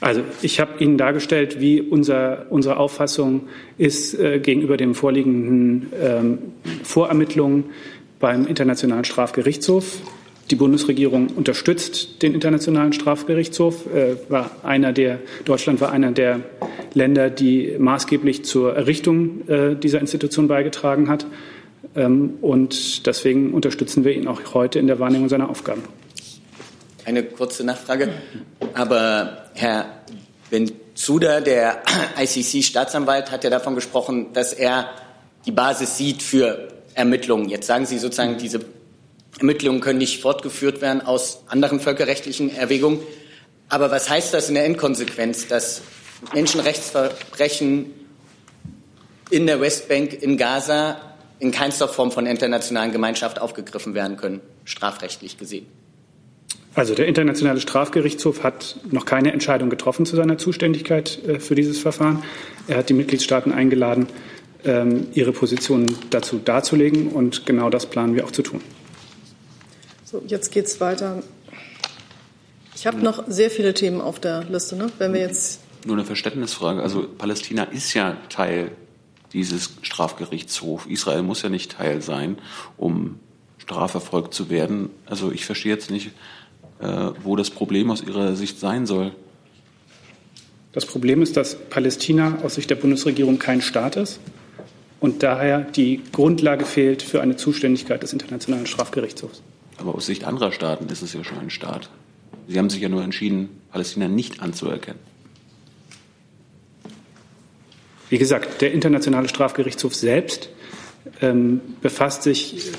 [0.00, 6.38] Also ich habe Ihnen dargestellt, wie unser, unsere Auffassung ist äh, gegenüber den vorliegenden ähm,
[6.84, 7.64] Vorermittlungen
[8.18, 9.98] beim Internationalen Strafgerichtshof.
[10.50, 13.86] Die Bundesregierung unterstützt den Internationalen Strafgerichtshof.
[13.86, 16.40] Äh, war einer der, Deutschland war einer der
[16.92, 21.26] Länder, die maßgeblich zur Errichtung äh, dieser Institution beigetragen hat.
[21.94, 25.82] Ähm, und deswegen unterstützen wir ihn auch heute in der Wahrnehmung seiner Aufgaben.
[27.04, 28.08] Eine kurze Nachfrage.
[28.74, 29.86] Aber Herr
[30.50, 31.82] Benzuda, der
[32.20, 34.90] ICC-Staatsanwalt, hat ja davon gesprochen, dass er
[35.46, 37.48] die Basis sieht für Ermittlungen.
[37.48, 38.60] Jetzt sagen Sie sozusagen, diese
[39.38, 43.00] Ermittlungen können nicht fortgeführt werden aus anderen völkerrechtlichen Erwägungen.
[43.68, 45.82] Aber was heißt das in der Endkonsequenz, dass
[46.34, 47.86] Menschenrechtsverbrechen
[49.30, 51.00] in der Westbank, in Gaza
[51.38, 55.66] in keinster Form von der internationalen Gemeinschaft aufgegriffen werden können, strafrechtlich gesehen?
[56.74, 61.80] Also der Internationale Strafgerichtshof hat noch keine Entscheidung getroffen zu seiner Zuständigkeit äh, für dieses
[61.80, 62.22] Verfahren.
[62.68, 64.06] Er hat die Mitgliedstaaten eingeladen,
[64.64, 68.60] ähm, ihre Positionen dazu darzulegen, und genau das planen wir auch zu tun.
[70.10, 71.22] So, jetzt geht's weiter.
[72.74, 74.74] Ich habe noch sehr viele Themen auf der Liste.
[74.74, 74.90] Ne?
[74.98, 76.82] Wenn wir jetzt nur eine Verständnisfrage.
[76.82, 78.72] Also Palästina ist ja Teil
[79.32, 80.86] dieses Strafgerichtshofs.
[80.86, 82.38] Israel muss ja nicht Teil sein,
[82.76, 83.20] um
[83.58, 84.90] strafverfolgt zu werden.
[85.06, 86.10] Also ich verstehe jetzt nicht,
[86.80, 89.12] äh, wo das Problem aus Ihrer Sicht sein soll.
[90.72, 94.18] Das Problem ist, dass Palästina aus Sicht der Bundesregierung kein Staat ist
[94.98, 99.42] und daher die Grundlage fehlt für eine Zuständigkeit des Internationalen Strafgerichtshofs.
[99.80, 101.88] Aber aus Sicht anderer Staaten ist es ja schon ein Staat.
[102.46, 105.00] Sie haben sich ja nur entschieden, Palästina nicht anzuerkennen.
[108.10, 110.50] Wie gesagt, der Internationale Strafgerichtshof selbst
[111.22, 112.72] ähm, befasst sich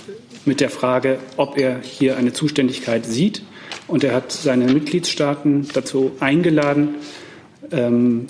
[0.45, 3.41] mit der Frage, ob er hier eine Zuständigkeit sieht.
[3.87, 6.95] Und er hat seine Mitgliedstaaten dazu eingeladen,
[7.71, 8.27] ähm,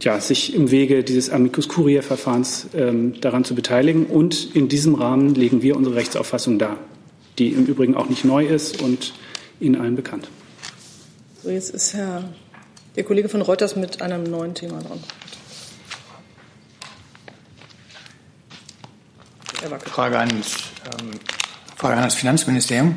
[0.00, 4.06] ja, sich im Wege dieses Amicus Curiae-Verfahrens ähm, daran zu beteiligen.
[4.06, 6.78] Und in diesem Rahmen legen wir unsere Rechtsauffassung dar
[7.38, 9.14] die im Übrigen auch nicht neu ist und
[9.60, 10.28] Ihnen allen bekannt.
[11.42, 12.24] So, jetzt ist Herr,
[12.96, 15.00] der Kollege von Reuters mit einem neuen Thema dran.
[19.94, 21.10] Frage an, ähm,
[21.76, 22.96] Frage an das Finanzministerium.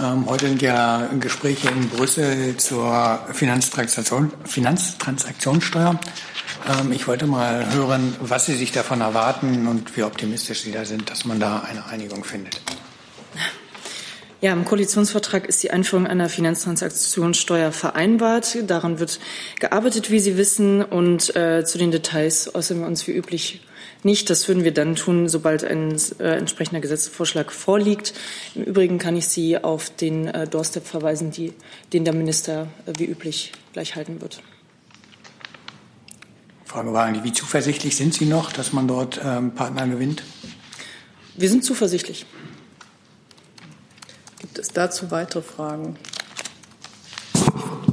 [0.00, 5.98] Ähm, heute sind ja Gespräche in Brüssel zur Finanztransaktion, Finanztransaktionssteuer.
[6.68, 10.84] Ähm, ich wollte mal hören, was Sie sich davon erwarten und wie optimistisch Sie da
[10.84, 12.60] sind, dass man da eine Einigung findet.
[14.40, 18.58] Ja, im Koalitionsvertrag ist die Einführung einer Finanztransaktionssteuer vereinbart.
[18.68, 19.18] Daran wird
[19.58, 20.84] gearbeitet, wie Sie wissen.
[20.84, 23.66] Und äh, zu den Details äußern wir uns wie üblich
[24.04, 24.30] nicht.
[24.30, 28.14] Das würden wir dann tun, sobald ein äh, entsprechender Gesetzesvorschlag vorliegt.
[28.54, 31.52] Im Übrigen kann ich Sie auf den äh, Doorstep verweisen, die,
[31.92, 34.40] den der Minister äh, wie üblich gleich halten wird.
[36.64, 40.22] Frage war eigentlich, wie zuversichtlich sind Sie noch, dass man dort ähm, Partner gewinnt?
[41.36, 42.24] Wir sind zuversichtlich.
[44.38, 45.96] Gibt es dazu weitere Fragen?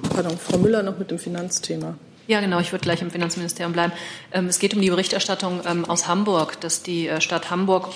[0.09, 1.95] Pardon, Frau Müller noch mit dem Finanzthema.
[2.27, 2.59] Ja, genau.
[2.59, 3.93] Ich würde gleich im Finanzministerium bleiben.
[4.31, 7.89] Ähm, es geht um die Berichterstattung ähm, aus Hamburg, dass die äh, Stadt Hamburg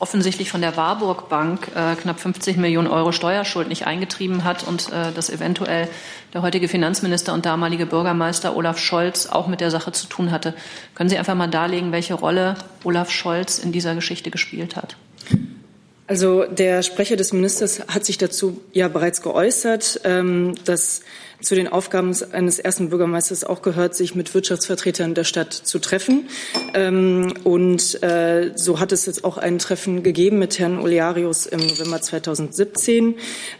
[0.00, 4.90] offensichtlich von der Warburg Bank äh, knapp 50 Millionen Euro Steuerschuld nicht eingetrieben hat und
[4.90, 5.88] äh, dass eventuell
[6.32, 10.54] der heutige Finanzminister und damalige Bürgermeister Olaf Scholz auch mit der Sache zu tun hatte.
[10.94, 14.96] Können Sie einfach mal darlegen, welche Rolle Olaf Scholz in dieser Geschichte gespielt hat?
[16.10, 21.02] Also der Sprecher des Ministers hat sich dazu ja bereits geäußert, ähm, dass
[21.40, 26.28] zu den Aufgaben eines ersten Bürgermeisters auch gehört, sich mit Wirtschaftsvertretern der Stadt zu treffen.
[26.74, 31.60] Ähm, und äh, so hat es jetzt auch ein Treffen gegeben mit Herrn Olearius im
[31.60, 33.14] November 2017.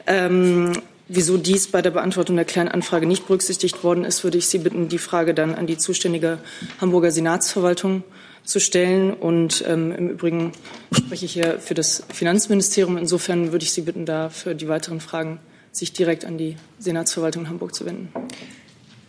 [0.08, 0.72] Ähm,
[1.06, 4.58] wieso dies bei der Beantwortung der kleinen Anfrage nicht berücksichtigt worden ist, würde ich Sie
[4.58, 6.38] bitten, die Frage dann an die zuständige
[6.80, 8.02] Hamburger Senatsverwaltung
[8.44, 9.12] zu stellen.
[9.12, 10.53] Und ähm, im Übrigen
[10.92, 12.96] spreche ich hier für das Finanzministerium.
[12.96, 15.40] Insofern würde ich Sie bitten, da für die weiteren Fragen
[15.72, 18.12] sich direkt an die Senatsverwaltung Hamburg zu wenden.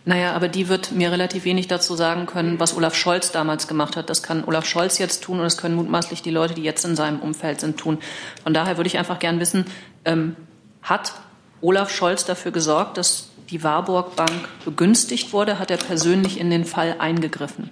[0.04, 3.96] Naja, aber die wird mir relativ wenig dazu sagen können, was Olaf Scholz damals gemacht
[3.96, 4.10] hat.
[4.10, 6.96] Das kann Olaf Scholz jetzt tun und das können mutmaßlich die Leute, die jetzt in
[6.96, 7.98] seinem Umfeld sind, tun.
[8.42, 9.64] Von daher würde ich einfach gern wissen,
[10.04, 10.34] ähm,
[10.82, 11.14] hat
[11.60, 15.60] Olaf Scholz dafür gesorgt, dass die Warburg Bank begünstigt wurde?
[15.60, 17.70] Hat er persönlich in den Fall eingegriffen?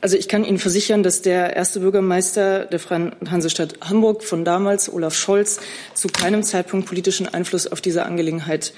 [0.00, 4.92] Also ich kann Ihnen versichern, dass der erste Bürgermeister der Freien Hansestadt Hamburg von damals,
[4.92, 5.58] Olaf Scholz,
[5.94, 8.74] zu keinem Zeitpunkt politischen Einfluss auf diese Angelegenheit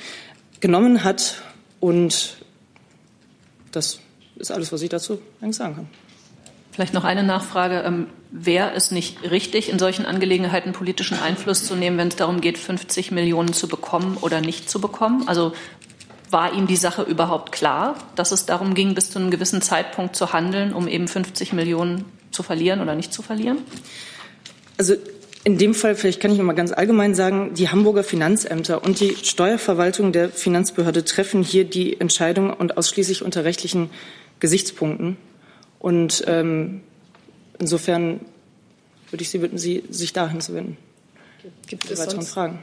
[0.61, 1.42] genommen hat.
[1.81, 2.37] Und
[3.72, 4.00] das
[4.37, 5.88] ist alles, was ich dazu eigentlich sagen kann.
[6.70, 7.83] Vielleicht noch eine Nachfrage.
[7.85, 12.40] Ähm, Wäre es nicht richtig, in solchen Angelegenheiten politischen Einfluss zu nehmen, wenn es darum
[12.40, 15.26] geht, 50 Millionen zu bekommen oder nicht zu bekommen?
[15.26, 15.54] Also
[16.31, 20.17] war ihm die Sache überhaupt klar, dass es darum ging, bis zu einem gewissen Zeitpunkt
[20.17, 23.59] zu handeln, um eben 50 Millionen zu verlieren oder nicht zu verlieren?
[24.77, 24.95] Also
[25.45, 29.01] in dem Fall, vielleicht kann ich noch mal ganz allgemein sagen, die Hamburger Finanzämter und
[29.01, 33.91] die Steuerverwaltung der Finanzbehörde treffen hier die Entscheidung und ausschließlich unter rechtlichen
[34.41, 35.17] Gesichtspunkten.
[35.79, 36.83] Und ähm,
[37.59, 38.21] insofern
[39.11, 40.77] würde ich Sie bitten, Sie sich dahin zu wenden.
[41.67, 42.62] Gibt es weiteren Fragen?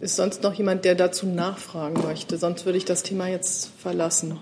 [0.00, 2.38] Ist sonst noch jemand, der dazu nachfragen möchte?
[2.38, 4.38] Sonst würde ich das Thema jetzt verlassen.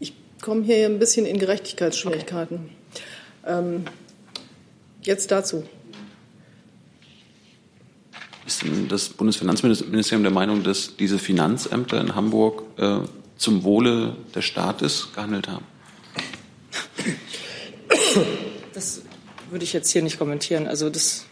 [0.00, 2.70] Ich komme hier ein bisschen in Gerechtigkeitsschwierigkeiten.
[3.46, 3.84] Ähm,
[5.02, 5.64] jetzt dazu.
[8.46, 13.00] Ist denn das Bundesfinanzministerium der Meinung, dass diese Finanzämter in Hamburg äh,
[13.36, 15.64] zum Wohle des Staates gehandelt haben?
[18.74, 19.02] Das
[19.50, 20.66] würde ich jetzt hier nicht kommentieren.
[20.66, 21.26] Also das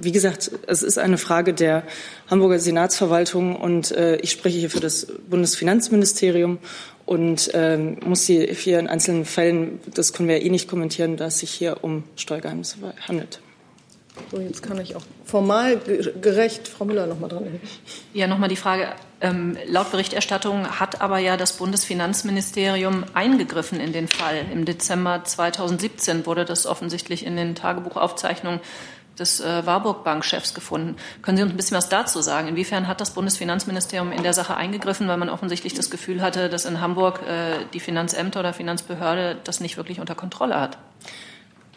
[0.00, 1.84] wie gesagt, es ist eine Frage der
[2.30, 6.58] Hamburger Senatsverwaltung und äh, ich spreche hier für das Bundesfinanzministerium
[7.04, 11.16] und ähm, muss hier, hier in einzelnen Fällen, das können wir ja eh nicht kommentieren,
[11.16, 13.40] da es sich hier um Steuergeheimnisse handelt.
[14.30, 15.78] So, jetzt kann ich auch formal
[16.20, 17.60] gerecht Frau Müller noch mal dran.
[18.14, 18.88] Ja, noch mal die Frage.
[19.20, 24.46] Ähm, laut Berichterstattung hat aber ja das Bundesfinanzministerium eingegriffen in den Fall.
[24.52, 28.60] Im Dezember 2017 wurde das offensichtlich in den Tagebuchaufzeichnungen
[29.18, 30.96] des äh, Warburg Bankchefs gefunden.
[31.22, 32.48] Können Sie uns ein bisschen was dazu sagen?
[32.48, 36.64] Inwiefern hat das Bundesfinanzministerium in der Sache eingegriffen, weil man offensichtlich das Gefühl hatte, dass
[36.64, 40.78] in Hamburg äh, die Finanzämter oder Finanzbehörde das nicht wirklich unter Kontrolle hat?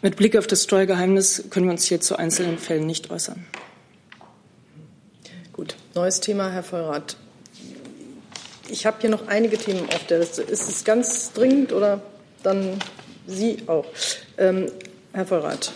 [0.02, 3.44] Mit Blick auf das Steuergeheimnis können wir uns hier zu einzelnen Fällen nicht äußern.
[5.52, 7.16] Gut, neues Thema, Herr Vollrath.
[8.68, 10.42] Ich habe hier noch einige Themen auf der Liste.
[10.42, 12.00] Ist es ganz dringend oder
[12.42, 12.78] dann
[13.26, 13.84] Sie auch?
[14.38, 14.70] Ähm,
[15.12, 15.72] Herr Vollrath.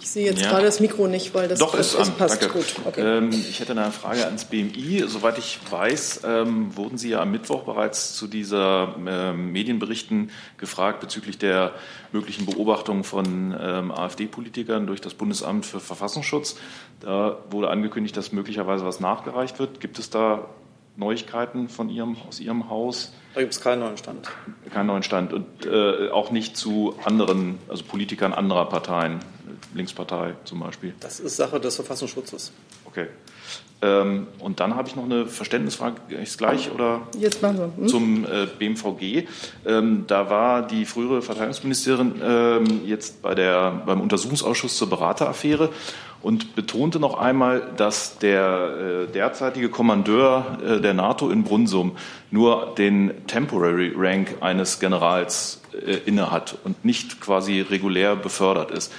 [0.00, 0.50] Ich sehe jetzt ja.
[0.50, 2.12] gerade das Mikro nicht, weil das, Doch, ist an.
[2.16, 2.42] passt.
[2.42, 2.58] Danke.
[2.58, 2.74] Gut.
[2.84, 3.00] Okay.
[3.00, 5.04] Ähm, ich hätte eine Frage ans BMI.
[5.06, 11.00] Soweit ich weiß, ähm, wurden Sie ja am Mittwoch bereits zu dieser ähm, Medienberichten gefragt
[11.00, 11.72] bezüglich der
[12.12, 16.56] möglichen Beobachtung von ähm, AfD-Politikern durch das Bundesamt für Verfassungsschutz.
[17.00, 19.80] Da wurde angekündigt, dass möglicherweise was nachgereicht wird.
[19.80, 20.48] Gibt es da
[20.96, 23.12] Neuigkeiten von Ihrem, aus Ihrem Haus?
[23.34, 24.28] Da gibt es keinen neuen Stand.
[24.70, 29.20] Keinen neuen Stand und äh, auch nicht zu anderen, also Politikern anderer Parteien,
[29.74, 30.94] Linkspartei zum Beispiel.
[31.00, 32.52] Das ist Sache des Verfassungsschutzes.
[32.84, 33.06] Okay.
[33.82, 37.00] Ähm, und dann habe ich noch eine Verständnisfrage, ist gleich oder?
[37.18, 37.72] Jetzt machen wir.
[37.76, 37.88] Hm?
[37.88, 39.26] Zum äh, BMVG.
[39.66, 45.70] Ähm, da war die frühere Verteidigungsministerin ähm, jetzt bei der, beim Untersuchungsausschuss zur Berateraffäre
[46.22, 51.96] und betonte noch einmal, dass der äh, derzeitige Kommandeur äh, der NATO in Brunsum
[52.30, 58.92] nur den Temporary Rank eines Generals äh, innehat und nicht quasi regulär befördert ist.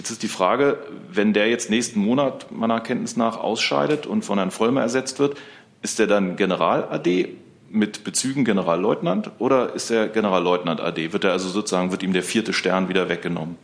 [0.00, 0.78] Jetzt ist die Frage,
[1.12, 5.36] wenn der jetzt nächsten Monat meiner Kenntnis nach ausscheidet und von Herrn Vollmer ersetzt wird,
[5.82, 7.28] ist der dann General AD
[7.68, 11.12] mit Bezügen Generalleutnant oder ist er Generalleutnant AD?
[11.12, 13.56] Wird er also sozusagen, wird ihm der vierte Stern wieder weggenommen?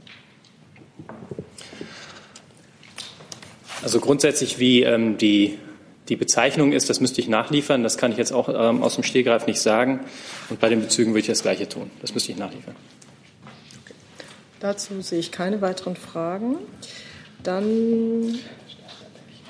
[3.82, 5.56] Also grundsätzlich, wie ähm, die,
[6.10, 7.82] die Bezeichnung ist, das müsste ich nachliefern.
[7.82, 10.00] Das kann ich jetzt auch ähm, aus dem Stehgreif nicht sagen.
[10.50, 11.90] Und bei den Bezügen würde ich das Gleiche tun.
[12.02, 12.74] Das müsste ich nachliefern.
[14.60, 16.56] Dazu sehe ich keine weiteren Fragen.
[17.42, 18.38] Dann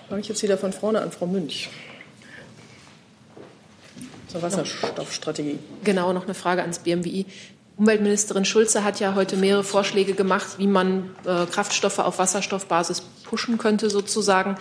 [0.09, 1.69] fange ich jetzt wieder von vorne an, Frau Münch.
[4.29, 5.59] Zur Wasserstoffstrategie.
[5.85, 7.27] Genau, noch eine Frage ans BMWI.
[7.77, 13.59] Umweltministerin Schulze hat ja heute mehrere Vorschläge gemacht, wie man äh, Kraftstoffe auf Wasserstoffbasis pushen
[13.59, 14.57] könnte, sozusagen.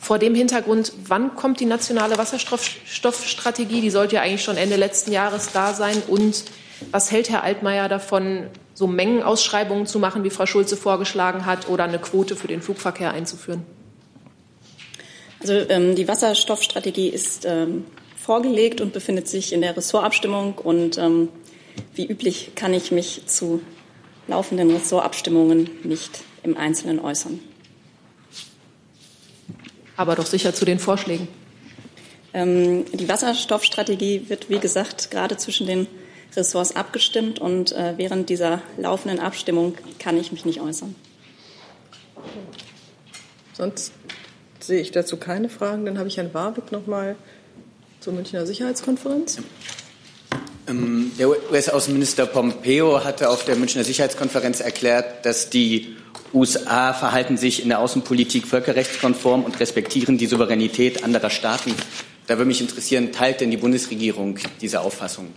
[0.00, 3.80] Vor dem Hintergrund, wann kommt die nationale Wasserstoffstrategie?
[3.80, 6.00] Die sollte ja eigentlich schon Ende letzten Jahres da sein.
[6.08, 6.44] Und
[6.90, 11.84] was hält Herr Altmaier davon, so Mengenausschreibungen zu machen, wie Frau Schulze vorgeschlagen hat, oder
[11.84, 13.64] eine Quote für den Flugverkehr einzuführen?
[15.40, 17.84] Also ähm, die Wasserstoffstrategie ist ähm,
[18.16, 20.56] vorgelegt und befindet sich in der Ressortabstimmung.
[20.58, 21.28] Und ähm,
[21.94, 23.60] wie üblich kann ich mich zu
[24.28, 27.40] laufenden Ressortabstimmungen nicht im Einzelnen äußern.
[29.96, 31.28] Aber doch sicher zu den Vorschlägen.
[32.34, 35.86] Ähm, die Wasserstoffstrategie wird, wie gesagt, gerade zwischen den
[36.36, 40.94] Ressorts abgestimmt und äh, während dieser laufenden Abstimmung kann ich mich nicht äußern.
[43.52, 43.92] Sonst
[44.60, 45.84] sehe ich dazu keine Fragen.
[45.84, 47.16] Dann habe ich Herrn Warwick noch mal
[48.00, 49.38] zur Münchner Sicherheitskonferenz.
[50.68, 55.96] Ähm, der US-Außenminister Pompeo hatte auf der Münchner Sicherheitskonferenz erklärt, dass die
[56.32, 61.74] USA verhalten sich in der Außenpolitik völkerrechtskonform und respektieren die Souveränität anderer Staaten.
[62.26, 65.28] Da würde mich interessieren, teilt denn die Bundesregierung diese Auffassung?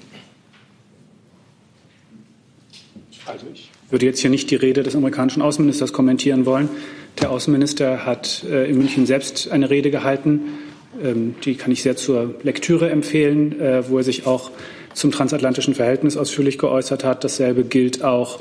[3.26, 6.70] Also ich würde jetzt hier nicht die Rede des amerikanischen Außenministers kommentieren wollen.
[7.22, 10.42] Der Außenminister hat äh, in München selbst eine Rede gehalten.
[11.04, 14.52] Ähm, die kann ich sehr zur Lektüre empfehlen, äh, wo er sich auch
[14.94, 17.24] zum transatlantischen Verhältnis ausführlich geäußert hat.
[17.24, 18.40] Dasselbe gilt auch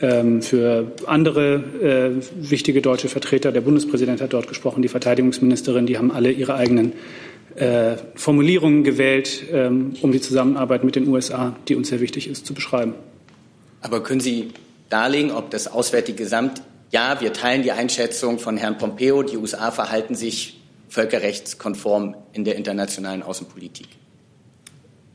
[0.00, 3.52] ähm, für andere äh, wichtige deutsche Vertreter.
[3.52, 5.86] Der Bundespräsident hat dort gesprochen, die Verteidigungsministerin.
[5.86, 6.92] Die haben alle ihre eigenen
[7.56, 12.46] äh, Formulierungen gewählt, ähm, um die Zusammenarbeit mit den USA, die uns sehr wichtig ist,
[12.46, 12.94] zu beschreiben.
[13.82, 14.52] Aber können Sie
[14.88, 19.70] darlegen, ob das Auswärtige Gesamt, ja, wir teilen die Einschätzung von Herrn Pompeo, die USA
[19.70, 23.88] verhalten sich völkerrechtskonform in der internationalen Außenpolitik?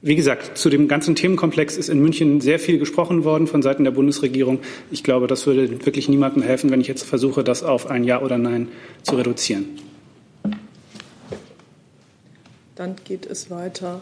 [0.02, 3.84] Wie gesagt, zu dem ganzen Themenkomplex ist in München sehr viel gesprochen worden von Seiten
[3.84, 4.60] der Bundesregierung.
[4.92, 8.22] Ich glaube, das würde wirklich niemandem helfen, wenn ich jetzt versuche, das auf ein Ja
[8.22, 8.70] oder Nein
[9.04, 9.66] zu reduzieren.
[12.76, 14.02] Dann geht es weiter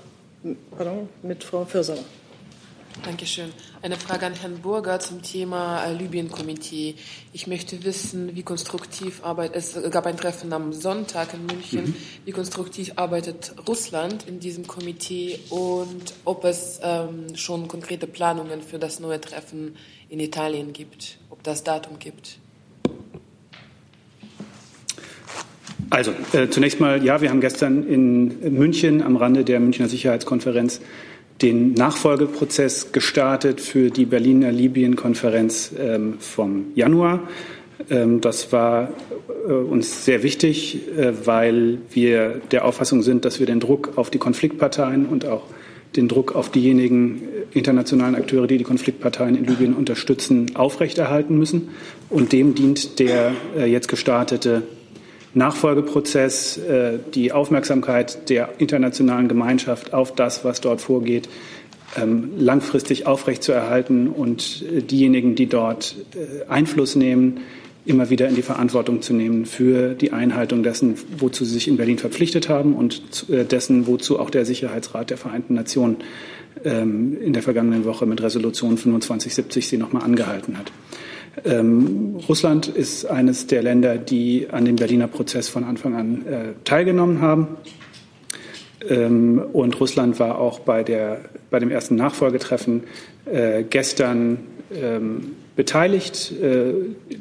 [0.77, 1.97] pardon, mit Frau Fürser.
[3.03, 3.51] Dankeschön.
[3.81, 6.95] Eine Frage an Herrn Burger zum Thema äh, Libyen-Komitee.
[7.33, 11.95] Ich möchte wissen, wie konstruktiv arbeitet, es gab ein Treffen am Sonntag in München, mhm.
[12.23, 18.79] wie konstruktiv arbeitet Russland in diesem Komitee und ob es ähm, schon konkrete Planungen für
[18.79, 19.75] das neue Treffen
[20.09, 22.39] in Italien gibt, ob das Datum gibt.
[25.89, 30.81] Also äh, zunächst mal, ja, wir haben gestern in München am Rande der Münchner Sicherheitskonferenz
[31.41, 37.27] den Nachfolgeprozess gestartet für die Berliner Libyen-Konferenz ähm, vom Januar.
[37.89, 38.89] Ähm, das war
[39.47, 44.09] äh, uns sehr wichtig, äh, weil wir der Auffassung sind, dass wir den Druck auf
[44.09, 45.43] die Konfliktparteien und auch
[45.95, 47.21] den Druck auf diejenigen
[47.53, 51.69] internationalen Akteure, die die Konfliktparteien in Libyen unterstützen, aufrechterhalten müssen.
[52.09, 54.63] Und dem dient der äh, jetzt gestartete
[55.35, 61.29] Nachfolgeprozess, äh, die Aufmerksamkeit der internationalen Gemeinschaft auf das, was dort vorgeht,
[61.97, 67.41] ähm, langfristig aufrechtzuerhalten und äh, diejenigen, die dort äh, Einfluss nehmen,
[67.85, 71.77] immer wieder in die Verantwortung zu nehmen für die Einhaltung dessen, wozu sie sich in
[71.77, 75.97] Berlin verpflichtet haben und dessen, wozu auch der Sicherheitsrat der Vereinten Nationen
[76.63, 80.71] ähm, in der vergangenen Woche mit Resolution 2570 sie nochmal angehalten hat.
[81.43, 86.53] Ähm, Russland ist eines der Länder, die an dem Berliner Prozess von Anfang an äh,
[86.63, 87.57] teilgenommen haben.
[88.89, 92.83] Ähm, und Russland war auch bei, der, bei dem ersten Nachfolgetreffen
[93.25, 94.39] äh, gestern
[94.73, 96.73] ähm, beteiligt äh,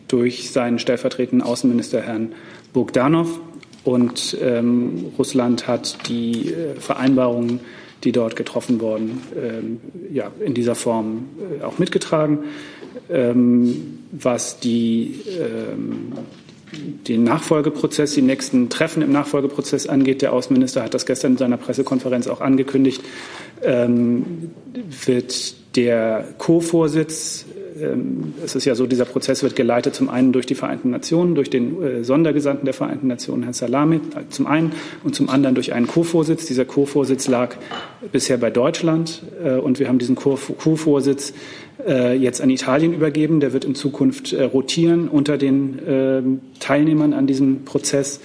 [0.08, 2.32] durch seinen stellvertretenden Außenminister Herrn
[2.72, 3.40] Bogdanov.
[3.84, 7.60] und ähm, Russland hat die äh, Vereinbarungen,
[8.02, 9.80] die dort getroffen wurden, ähm,
[10.12, 11.28] ja, in dieser Form
[11.60, 12.40] äh, auch mitgetragen.
[13.10, 16.12] Ähm, was die, ähm,
[17.08, 21.56] den Nachfolgeprozess, die nächsten Treffen im Nachfolgeprozess angeht, der Außenminister hat das gestern in seiner
[21.56, 23.02] Pressekonferenz auch angekündigt,
[23.62, 24.50] ähm,
[25.04, 27.46] wird der Co-Vorsitz
[28.44, 31.50] es ist ja so, dieser Prozess wird geleitet zum einen durch die Vereinten Nationen, durch
[31.50, 34.72] den äh, Sondergesandten der Vereinten Nationen, Herrn Salami, äh, zum einen
[35.02, 36.46] und zum anderen durch einen Co-Vorsitz.
[36.46, 37.56] Dieser Co-Vorsitz lag
[38.12, 41.34] bisher bei Deutschland äh, und wir haben diesen Co-Vorsitz
[41.86, 43.40] jetzt an Italien übergeben.
[43.40, 48.20] Der wird in Zukunft rotieren unter den ähm, Teilnehmern an diesem Prozess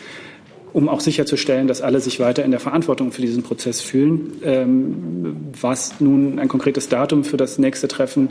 [0.73, 4.33] um auch sicherzustellen, dass alle sich weiter in der Verantwortung für diesen Prozess fühlen.
[4.43, 8.29] Ähm, was nun ein konkretes Datum für das nächste Treffen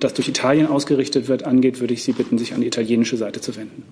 [0.00, 3.40] das durch Italien ausgerichtet wird, angeht, würde ich Sie bitten, sich an die italienische Seite
[3.40, 3.82] zu wenden.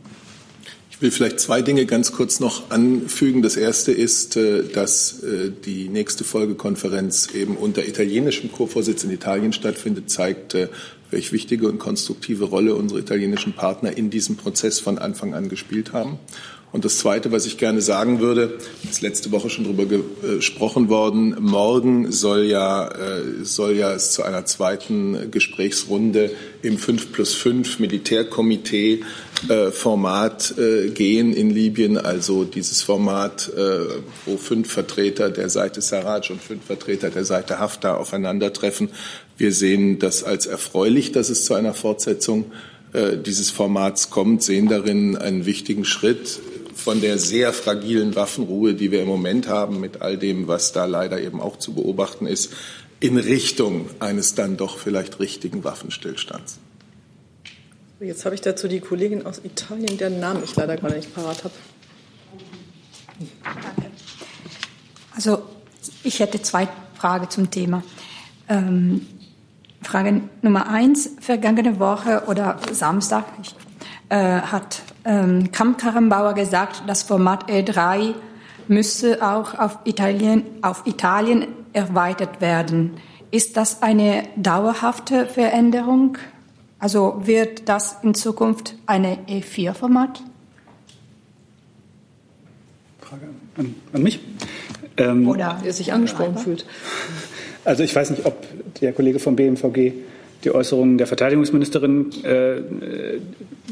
[0.94, 3.42] Ich will vielleicht zwei Dinge ganz kurz noch anfügen.
[3.42, 9.52] Das erste ist, äh, dass äh, die nächste Folgekonferenz eben unter italienischem Co-Vorsitz in Italien
[9.52, 10.68] stattfindet, zeigt, äh,
[11.10, 15.92] welche wichtige und konstruktive Rolle unsere italienischen Partner in diesem Prozess von Anfang an gespielt
[15.92, 16.20] haben.
[16.74, 18.58] Und das Zweite, was ich gerne sagen würde,
[18.90, 21.36] ist letzte Woche schon darüber gesprochen worden.
[21.38, 27.78] Morgen soll ja, äh, soll ja es zu einer zweiten Gesprächsrunde im 5 plus 5
[27.78, 29.04] Militärkomitee
[29.48, 33.52] äh, Format äh, gehen in Libyen, also dieses Format,
[34.26, 38.88] wo fünf Vertreter der Seite Sarraj und fünf Vertreter der Seite Haftar aufeinandertreffen.
[39.38, 42.46] Wir sehen das als erfreulich, dass es zu einer Fortsetzung
[43.26, 46.40] dieses Formats kommt, sehen darin einen wichtigen Schritt
[46.84, 50.84] von der sehr fragilen Waffenruhe, die wir im Moment haben, mit all dem, was da
[50.84, 52.52] leider eben auch zu beobachten ist,
[53.00, 56.58] in Richtung eines dann doch vielleicht richtigen Waffenstillstands.
[58.00, 61.44] Jetzt habe ich dazu die Kollegin aus Italien, deren Namen ich leider gerade nicht parat
[61.44, 61.54] habe.
[65.16, 65.42] Also
[66.02, 66.68] ich hätte zwei
[66.98, 67.82] Fragen zum Thema.
[68.46, 69.06] Ähm,
[69.80, 71.08] Frage Nummer eins.
[71.18, 73.54] Vergangene Woche oder Samstag ich,
[74.14, 78.14] äh, hat ähm, Kramp-Karrenbauer gesagt, das Format E3
[78.68, 82.92] müsse auch auf Italien, auf Italien erweitert werden.
[83.32, 86.16] Ist das eine dauerhafte Veränderung?
[86.78, 90.22] Also wird das in Zukunft eine E4-Format?
[93.00, 93.22] Frage
[93.56, 94.20] an, an mich.
[94.96, 96.66] Ähm, Oder er sich angesprochen fühlt.
[97.64, 98.46] Also ich weiß nicht, ob
[98.80, 99.92] der Kollege vom BMVG
[100.44, 102.56] die Äußerungen der Verteidigungsministerin äh,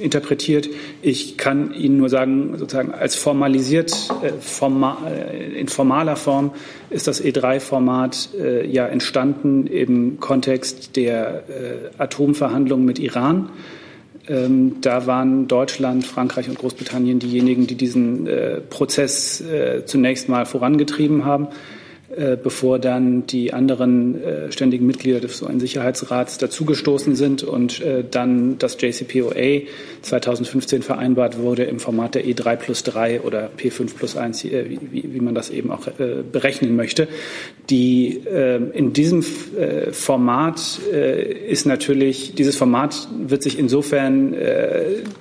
[0.00, 0.68] interpretiert.
[1.02, 3.92] Ich kann Ihnen nur sagen, sozusagen als formalisiert,
[4.22, 6.52] äh, forma, äh, in formaler Form
[6.90, 13.50] ist das E3-Format äh, ja entstanden im Kontext der äh, Atomverhandlungen mit Iran.
[14.28, 19.42] Ähm, da waren Deutschland, Frankreich und Großbritannien diejenigen, die diesen äh, Prozess
[19.86, 21.48] zunächst mal vorangetrieben haben.
[22.14, 28.58] Äh, bevor dann die anderen äh, ständigen Mitglieder des UN-Sicherheitsrats dazugestoßen sind und äh, dann
[28.58, 29.62] das JCPOA
[30.02, 35.34] 2015 vereinbart wurde im Format der E3 plus 3 oder P5 plus 1, wie, man
[35.34, 35.86] das eben auch
[36.32, 37.06] berechnen möchte.
[37.70, 38.20] Die,
[38.72, 39.22] in diesem
[39.92, 40.80] Format
[41.48, 44.34] ist natürlich, dieses Format wird sich insofern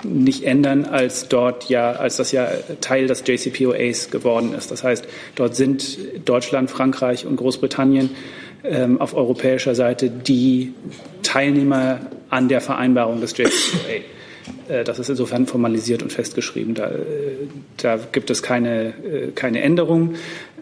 [0.04, 2.48] nicht ändern, als dort ja, als das ja
[2.82, 4.72] Teil des JCPOAs geworden ist.
[4.72, 8.10] Das heißt, dort sind Deutschland, Frankreich und Großbritannien
[8.64, 10.74] ähm, auf europäischer Seite die
[11.24, 14.02] Teilnehmer an der Vereinbarung des JCPOA.
[14.68, 16.74] Äh, das ist insofern formalisiert und festgeschrieben.
[16.74, 16.98] Da, äh,
[17.78, 20.16] da gibt es keine, äh, keine Änderung.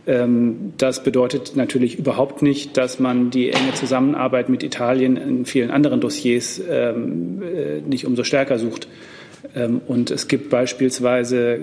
[0.07, 5.72] Ähm, das bedeutet natürlich überhaupt nicht, dass man die enge Zusammenarbeit mit Italien in vielen
[5.72, 7.41] anderen Dossiers ähm,
[7.88, 8.88] nicht umso stärker sucht.
[9.55, 11.59] Ähm, und es gibt beispielsweise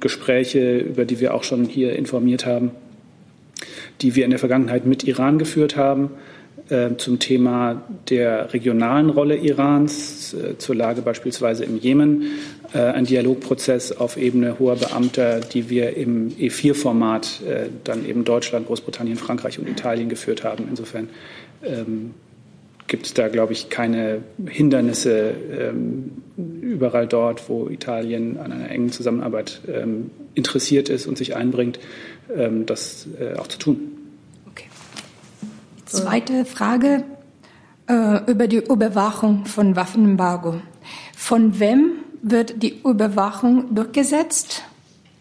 [0.00, 2.72] Gespräche, über die wir auch schon hier informiert haben,
[4.00, 6.10] die wir in der Vergangenheit mit Iran geführt haben,
[6.70, 12.38] äh, zum Thema der regionalen Rolle Irans, äh, zur Lage beispielsweise im Jemen,
[12.72, 17.42] äh, ein Dialogprozess auf Ebene hoher Beamter, die wir im E4-Format
[17.84, 20.64] dann eben Deutschland, Großbritannien, Frankreich und Italien geführt haben.
[20.70, 21.10] Insofern
[21.62, 22.14] ähm,
[22.86, 26.12] gibt es da, glaube ich, keine Hindernisse ähm,
[26.62, 31.78] überall dort, wo Italien an einer engen Zusammenarbeit ähm, interessiert ist und sich einbringt,
[32.66, 33.80] das äh, auch zu tun.
[34.50, 34.68] Okay.
[35.86, 37.04] Zweite Frage
[37.88, 40.60] äh, über die Überwachung von Waffenembargo.
[41.16, 44.62] Von wem wird die Überwachung durchgesetzt?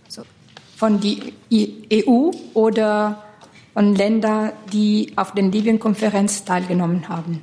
[0.06, 0.24] Also
[0.78, 1.18] von der
[1.92, 3.24] EU oder
[3.74, 7.42] von Ländern, die auf der Libyen-Konferenz teilgenommen haben?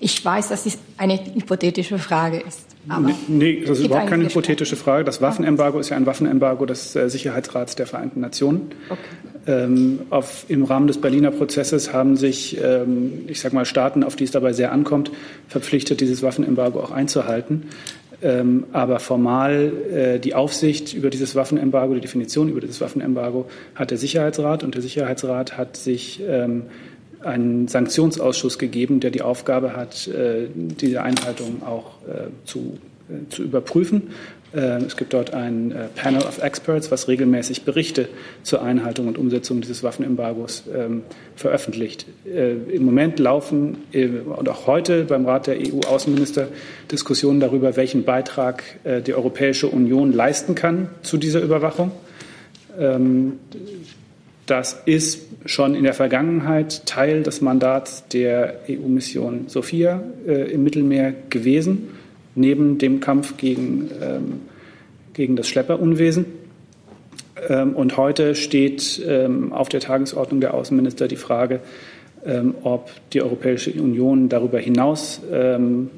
[0.00, 2.77] Ich weiß, dass es eine hypothetische Frage ist.
[2.88, 5.04] Aber nee, das ist überhaupt keine hypothetische Frage.
[5.04, 8.72] Das Waffenembargo ist ja ein Waffenembargo des äh, Sicherheitsrats der Vereinten Nationen.
[8.88, 9.00] Okay.
[9.46, 14.16] Ähm, auf, Im Rahmen des Berliner Prozesses haben sich, ähm, ich sage mal, Staaten, auf
[14.16, 15.10] die es dabei sehr ankommt,
[15.48, 17.64] verpflichtet, dieses Waffenembargo auch einzuhalten.
[18.20, 23.90] Ähm, aber formal äh, die Aufsicht über dieses Waffenembargo, die Definition über dieses Waffenembargo hat
[23.92, 26.64] der Sicherheitsrat und der Sicherheitsrat hat sich ähm,
[27.22, 33.42] einen Sanktionsausschuss gegeben, der die Aufgabe hat, äh, diese Einhaltung auch äh, zu, äh, zu
[33.42, 34.10] überprüfen.
[34.50, 38.08] Es gibt dort ein Panel of Experts, was regelmäßig Berichte
[38.42, 41.02] zur Einhaltung und Umsetzung dieses Waffenembargos ähm,
[41.36, 42.06] veröffentlicht.
[42.24, 46.48] Im Moment laufen und auch heute beim Rat der EU-Außenminister
[46.90, 48.62] Diskussionen darüber, welchen Beitrag
[49.06, 51.92] die Europäische Union leisten kann zu dieser Überwachung.
[54.48, 61.12] Das ist schon in der Vergangenheit Teil des Mandats der EU-Mission Sophia äh, im Mittelmeer
[61.28, 61.90] gewesen,
[62.34, 64.40] neben dem Kampf gegen, ähm,
[65.12, 66.24] gegen das Schlepperunwesen.
[67.46, 71.60] Ähm, und heute steht ähm, auf der Tagesordnung der Außenminister die Frage,
[72.24, 75.90] ähm, ob die Europäische Union darüber hinaus ähm,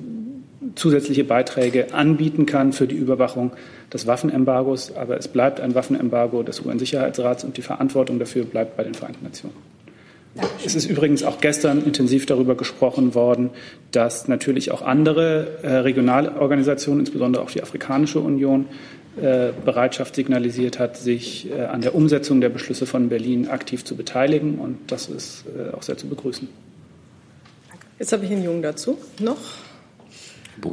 [0.74, 3.52] zusätzliche Beiträge anbieten kann für die Überwachung
[3.92, 4.96] des Waffenembargos.
[4.96, 9.24] Aber es bleibt ein Waffenembargo des UN-Sicherheitsrats und die Verantwortung dafür bleibt bei den Vereinten
[9.24, 9.56] Nationen.
[10.64, 13.50] Es ist übrigens auch gestern intensiv darüber gesprochen worden,
[13.90, 18.66] dass natürlich auch andere äh, regionale Organisationen, insbesondere auch die Afrikanische Union,
[19.20, 23.96] äh, Bereitschaft signalisiert hat, sich äh, an der Umsetzung der Beschlüsse von Berlin aktiv zu
[23.96, 24.60] beteiligen.
[24.60, 26.46] Und das ist äh, auch sehr zu begrüßen.
[27.98, 28.98] Jetzt habe ich einen Jungen dazu.
[29.18, 29.36] Noch?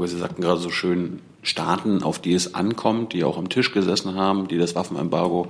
[0.07, 4.15] Sie sagten gerade so schön, Staaten, auf die es ankommt, die auch am Tisch gesessen
[4.15, 5.47] haben, die das Waffenembargo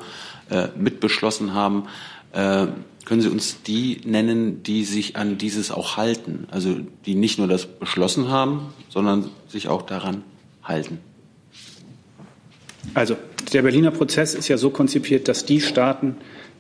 [0.50, 1.86] äh, mitbeschlossen haben.
[2.34, 2.68] Äh,
[3.06, 6.48] können Sie uns die nennen, die sich an dieses auch halten?
[6.52, 6.76] Also
[7.06, 10.24] die nicht nur das beschlossen haben, sondern sich auch daran
[10.64, 11.00] halten?
[12.94, 13.16] Also
[13.54, 16.18] der Berliner Prozess ist ja so konzipiert, dass die Staaten,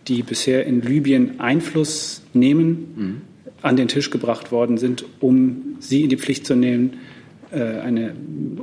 [0.07, 3.21] die bisher in Libyen Einfluss nehmen,
[3.61, 6.99] an den Tisch gebracht worden sind, um sie in die Pflicht zu nehmen,
[7.55, 8.13] eine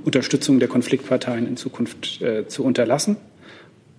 [0.04, 3.16] Unterstützung der Konfliktparteien in Zukunft äh, zu unterlassen.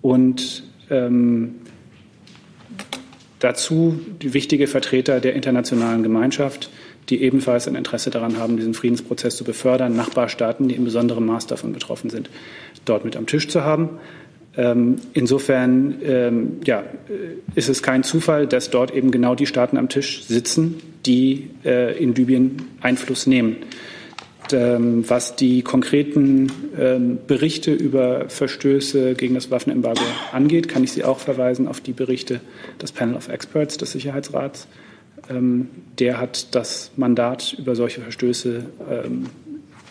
[0.01, 1.55] Und ähm,
[3.39, 6.69] dazu wichtige Vertreter der internationalen Gemeinschaft,
[7.09, 11.47] die ebenfalls ein Interesse daran haben, diesen Friedensprozess zu befördern, Nachbarstaaten, die in besonderem Maß
[11.47, 12.29] davon betroffen sind,
[12.85, 13.89] dort mit am Tisch zu haben.
[14.57, 19.77] Ähm, insofern ähm, ja, äh, ist es kein Zufall, dass dort eben genau die Staaten
[19.77, 23.57] am Tisch sitzen, die äh, in Libyen Einfluss nehmen.
[24.51, 31.03] Ähm, was die konkreten ähm, Berichte über Verstöße gegen das Waffenembargo angeht, kann ich Sie
[31.03, 32.41] auch verweisen auf die Berichte
[32.81, 34.67] des Panel of Experts des Sicherheitsrats.
[35.29, 35.69] Ähm,
[35.99, 38.65] der hat das Mandat, über solche Verstöße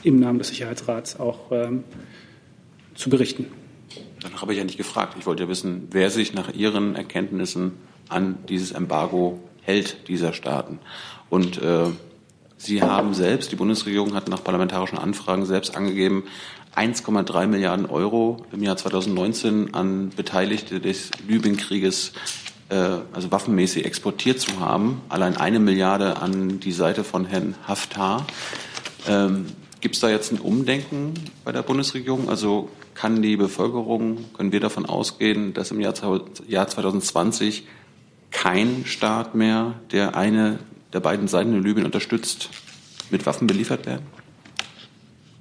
[0.03, 1.51] im Namen des Sicherheitsrats auch
[2.95, 3.47] zu berichten.
[4.21, 5.17] Danach habe ich ja nicht gefragt.
[5.19, 7.73] Ich wollte ja wissen, wer sich nach Ihren Erkenntnissen
[8.09, 10.79] an dieses Embargo hält, dieser Staaten.
[11.31, 11.87] Und äh,
[12.65, 16.25] Sie haben selbst, die Bundesregierung hat nach parlamentarischen Anfragen selbst angegeben,
[16.75, 22.13] 1,3 Milliarden Euro im Jahr 2019 an Beteiligte des Libyenkrieges,
[22.71, 22.77] äh,
[23.13, 25.03] also waffenmäßig exportiert zu haben.
[25.11, 28.27] Allein eine Milliarde an die Seite von Herrn Haftar.
[29.07, 29.45] Ähm,
[29.83, 31.13] Gibt es da jetzt ein Umdenken
[31.45, 32.31] bei der Bundesregierung?
[32.31, 35.93] Also kann die Bevölkerung, können wir davon ausgehen, dass im Jahr,
[36.49, 37.67] Jahr 2020
[38.31, 40.61] kein Staat mehr, der eine
[40.95, 42.49] der beiden Seiten in Libyen unterstützt,
[43.11, 44.07] mit Waffen beliefert werden?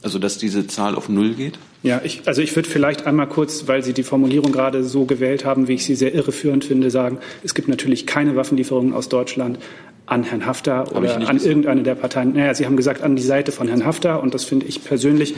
[0.01, 1.57] Also dass diese Zahl auf Null geht?
[1.81, 5.45] Ja, ich, also ich würde vielleicht einmal kurz, weil Sie die Formulierung gerade so gewählt
[5.45, 9.59] haben, wie ich sie sehr irreführend finde, sagen, es gibt natürlich keine Waffenlieferungen aus Deutschland
[10.05, 11.45] an Herrn Haftar oder an gesagt.
[11.45, 12.33] irgendeine der Parteien.
[12.33, 14.21] Naja, Sie haben gesagt, an die Seite von Herrn Haftar.
[14.21, 15.35] Und das finde ich persönlich,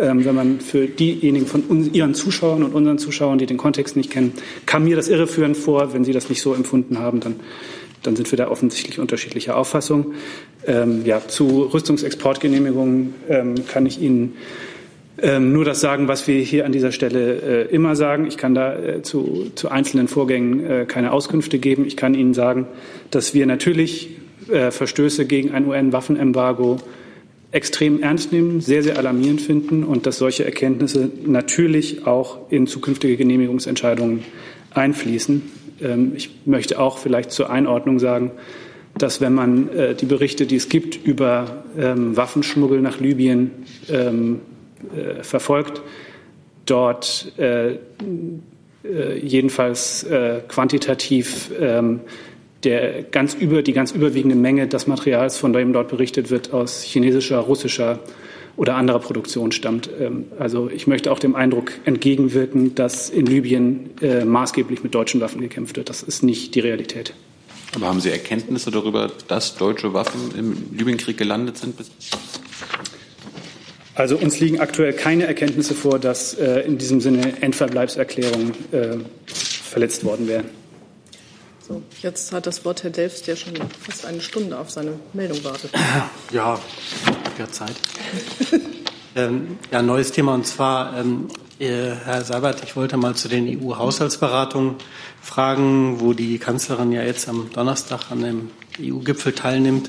[0.00, 3.96] ähm, wenn man für diejenigen von uns, Ihren Zuschauern und unseren Zuschauern, die den Kontext
[3.96, 4.32] nicht kennen,
[4.66, 5.92] kam mir das irreführend vor.
[5.92, 7.36] Wenn Sie das nicht so empfunden haben, dann,
[8.06, 10.14] dann sind wir da offensichtlich unterschiedlicher Auffassung.
[10.66, 14.36] Ähm, ja, zu Rüstungsexportgenehmigungen ähm, kann ich Ihnen
[15.22, 18.26] ähm, nur das sagen, was wir hier an dieser Stelle äh, immer sagen.
[18.26, 21.86] Ich kann da äh, zu, zu einzelnen Vorgängen äh, keine Auskünfte geben.
[21.86, 22.66] Ich kann Ihnen sagen,
[23.10, 24.10] dass wir natürlich
[24.48, 26.78] äh, Verstöße gegen ein UN-Waffenembargo
[27.52, 33.16] extrem ernst nehmen, sehr, sehr alarmierend finden und dass solche Erkenntnisse natürlich auch in zukünftige
[33.16, 34.24] Genehmigungsentscheidungen
[34.72, 35.42] einfließen.
[35.82, 38.32] Ähm, ich möchte auch vielleicht zur Einordnung sagen,
[38.96, 43.50] dass wenn man äh, die Berichte, die es gibt über ähm, Waffenschmuggel nach Libyen
[43.90, 44.40] ähm,
[44.96, 45.82] äh, verfolgt,
[46.66, 52.00] dort äh, äh, jedenfalls äh, quantitativ ähm,
[52.64, 56.82] der ganz über, die ganz überwiegende Menge des Materials, von dem dort berichtet wird, aus
[56.82, 57.98] chinesischer, russischer
[58.56, 59.88] oder anderer Produktion stammt.
[60.00, 65.20] Ähm, also ich möchte auch dem Eindruck entgegenwirken, dass in Libyen äh, maßgeblich mit deutschen
[65.20, 65.88] Waffen gekämpft wird.
[65.88, 67.14] Das ist nicht die Realität.
[67.74, 71.74] Aber haben Sie Erkenntnisse darüber, dass deutsche Waffen im Libyenkrieg gelandet sind?
[73.96, 78.96] Also uns liegen aktuell keine Erkenntnisse vor, dass äh, in diesem Sinne Endverbleibserklärungen äh,
[79.26, 80.46] verletzt worden wären.
[81.66, 85.42] So, jetzt hat das Wort Herr Delfs, der schon fast eine Stunde auf seine Meldung
[85.44, 85.70] wartet.
[86.30, 86.60] Ja,
[87.38, 87.74] ja Zeit.
[89.16, 93.48] ähm, ja, neues Thema und zwar, ähm, äh, Herr Seibert, ich wollte mal zu den
[93.48, 94.74] EU-Haushaltsberatungen
[95.22, 99.88] fragen, wo die Kanzlerin ja jetzt am Donnerstag an dem EU-Gipfel teilnimmt.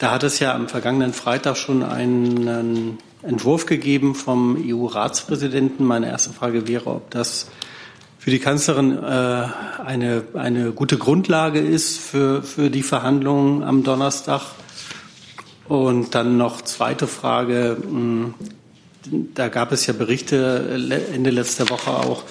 [0.00, 5.84] Da hat es ja am vergangenen Freitag schon einen Entwurf gegeben vom EU-Ratspräsidenten.
[5.84, 7.46] Meine erste Frage wäre, ob das
[8.26, 9.46] für die Kanzlerin äh,
[9.86, 14.42] eine, eine gute Grundlage ist für, für die Verhandlungen am Donnerstag.
[15.68, 17.76] Und dann noch zweite Frage.
[17.80, 18.34] Hm,
[19.32, 20.76] da gab es ja Berichte
[21.14, 22.24] Ende letzter Woche auch,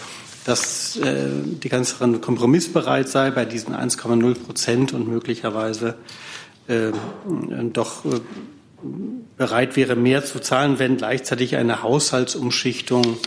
[0.44, 1.30] dass äh,
[1.64, 5.96] die Kanzlerin kompromissbereit sei bei diesen 1,0 Prozent und möglicherweise
[6.68, 6.92] äh,
[7.72, 8.20] doch äh,
[9.38, 13.18] bereit wäre, mehr zu zahlen, wenn gleichzeitig eine Haushaltsumschichtung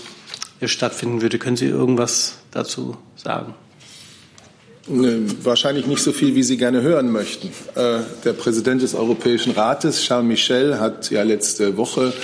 [0.66, 1.38] stattfinden würde.
[1.38, 3.54] Können Sie irgendwas dazu sagen?
[4.88, 7.48] Ne, wahrscheinlich nicht so viel, wie Sie gerne hören möchten.
[7.74, 12.14] Äh, der Präsident des Europäischen Rates, Charles Michel, hat ja letzte Woche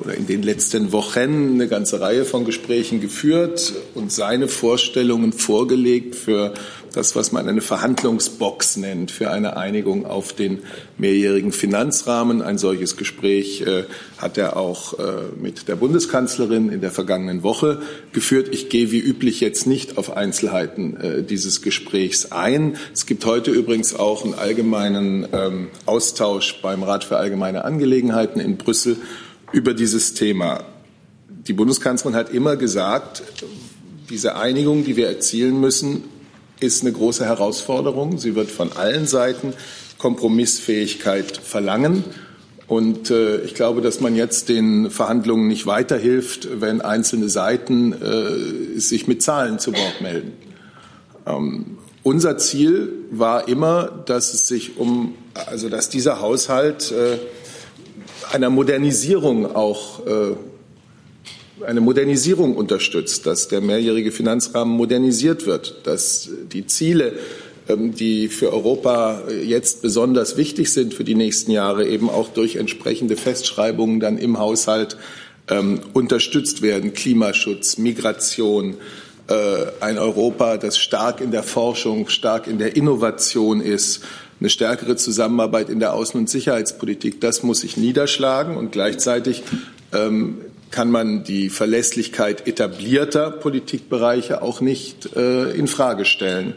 [0.00, 6.14] oder in den letzten Wochen eine ganze Reihe von Gesprächen geführt und seine Vorstellungen vorgelegt
[6.14, 6.54] für
[6.96, 10.60] das, was man eine Verhandlungsbox nennt, für eine Einigung auf den
[10.96, 12.40] mehrjährigen Finanzrahmen.
[12.40, 13.84] Ein solches Gespräch äh,
[14.16, 15.02] hat er auch äh,
[15.38, 17.82] mit der Bundeskanzlerin in der vergangenen Woche
[18.12, 18.48] geführt.
[18.50, 22.78] Ich gehe wie üblich jetzt nicht auf Einzelheiten äh, dieses Gesprächs ein.
[22.94, 28.56] Es gibt heute übrigens auch einen allgemeinen ähm, Austausch beim Rat für allgemeine Angelegenheiten in
[28.56, 28.96] Brüssel
[29.52, 30.64] über dieses Thema.
[31.28, 33.22] Die Bundeskanzlerin hat immer gesagt,
[34.10, 36.04] diese Einigung, die wir erzielen müssen,
[36.60, 38.18] ist eine große Herausforderung.
[38.18, 39.52] Sie wird von allen Seiten
[39.98, 42.04] Kompromissfähigkeit verlangen.
[42.66, 48.78] Und äh, ich glaube, dass man jetzt den Verhandlungen nicht weiterhilft, wenn einzelne Seiten äh,
[48.78, 50.32] sich mit Zahlen zu Wort melden.
[51.26, 57.18] Ähm, unser Ziel war immer, dass es sich um, also dass dieser Haushalt äh,
[58.32, 60.36] einer Modernisierung auch äh,
[61.64, 67.14] eine Modernisierung unterstützt, dass der mehrjährige Finanzrahmen modernisiert wird, dass die Ziele,
[67.68, 72.56] ähm, die für Europa jetzt besonders wichtig sind für die nächsten Jahre, eben auch durch
[72.56, 74.96] entsprechende Festschreibungen dann im Haushalt
[75.48, 76.92] ähm, unterstützt werden.
[76.92, 78.76] Klimaschutz, Migration,
[79.28, 79.34] äh,
[79.80, 84.02] ein Europa, das stark in der Forschung, stark in der Innovation ist,
[84.40, 87.20] eine stärkere Zusammenarbeit in der Außen- und Sicherheitspolitik.
[87.20, 89.42] Das muss sich niederschlagen und gleichzeitig
[89.92, 90.38] ähm,
[90.70, 96.54] kann man die Verlässlichkeit etablierter Politikbereiche auch nicht äh, in Frage stellen.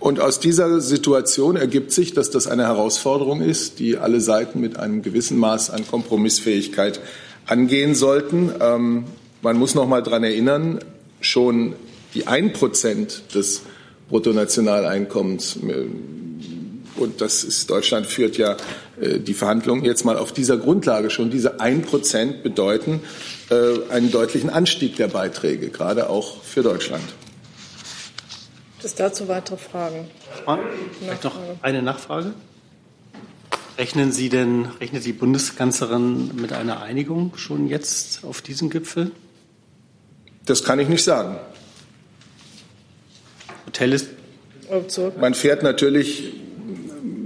[0.00, 4.78] Und aus dieser Situation ergibt sich, dass das eine Herausforderung ist, die alle Seiten mit
[4.78, 7.00] einem gewissen Maß an Kompromissfähigkeit
[7.46, 8.52] angehen sollten.
[8.60, 9.04] Ähm,
[9.42, 10.80] man muss noch mal daran erinnern,
[11.20, 11.74] schon
[12.14, 13.62] die ein Prozent des
[14.08, 15.86] Bruttonationaleinkommens äh,
[16.98, 18.56] und das ist, Deutschland führt ja
[19.00, 21.30] äh, die Verhandlungen jetzt mal auf dieser Grundlage schon.
[21.30, 23.00] Diese ein Prozent bedeuten
[23.50, 27.04] äh, einen deutlichen Anstieg der Beiträge, gerade auch für Deutschland.
[28.74, 30.08] Gibt es dazu weitere Fragen?
[31.00, 32.32] Vielleicht noch eine Nachfrage.
[33.76, 39.12] Rechnen Sie denn, rechnet die Bundeskanzlerin mit einer Einigung schon jetzt auf diesem Gipfel?
[40.46, 41.38] Das kann ich nicht sagen.
[43.66, 44.08] Hotel ist.
[45.20, 46.34] Man fährt natürlich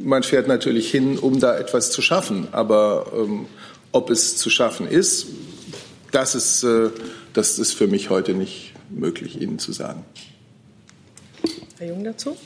[0.03, 2.49] man fährt natürlich hin, um da etwas zu schaffen.
[2.53, 3.47] Aber ähm,
[3.93, 5.27] ob es zu schaffen ist,
[6.11, 6.91] das ist, äh,
[7.33, 10.05] das ist für mich heute nicht möglich, Ihnen zu sagen.
[11.79, 12.37] Herr Jung dazu?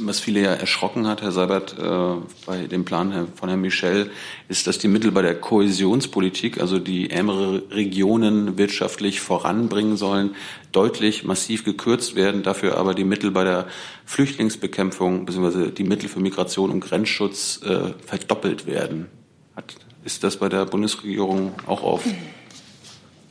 [0.00, 4.10] Was viele ja erschrocken hat, Herr Seibert, äh, bei dem Plan von Herrn Michel,
[4.48, 10.34] ist, dass die Mittel bei der Kohäsionspolitik, also die ärmere Regionen wirtschaftlich voranbringen sollen,
[10.72, 13.68] deutlich massiv gekürzt werden, dafür aber die Mittel bei der
[14.06, 15.70] Flüchtlingsbekämpfung bzw.
[15.70, 19.06] die Mittel für Migration und Grenzschutz äh, verdoppelt werden.
[19.54, 22.04] Hat, ist das bei der Bundesregierung auch auf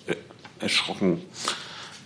[0.07, 0.15] äh,
[0.59, 1.21] erschrocken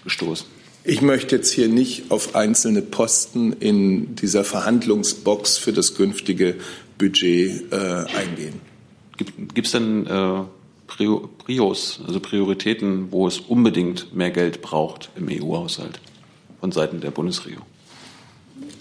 [0.04, 0.59] gestoßen?
[0.84, 6.56] Ich möchte jetzt hier nicht auf einzelne Posten in dieser Verhandlungsbox für das künftige
[6.98, 7.76] Budget äh,
[8.16, 8.62] eingehen.
[9.18, 10.44] Gibt es denn äh,
[10.88, 16.00] Prios, also Prioritäten, wo es unbedingt mehr Geld braucht im EU-Haushalt
[16.62, 17.66] von Seiten der Bundesregierung?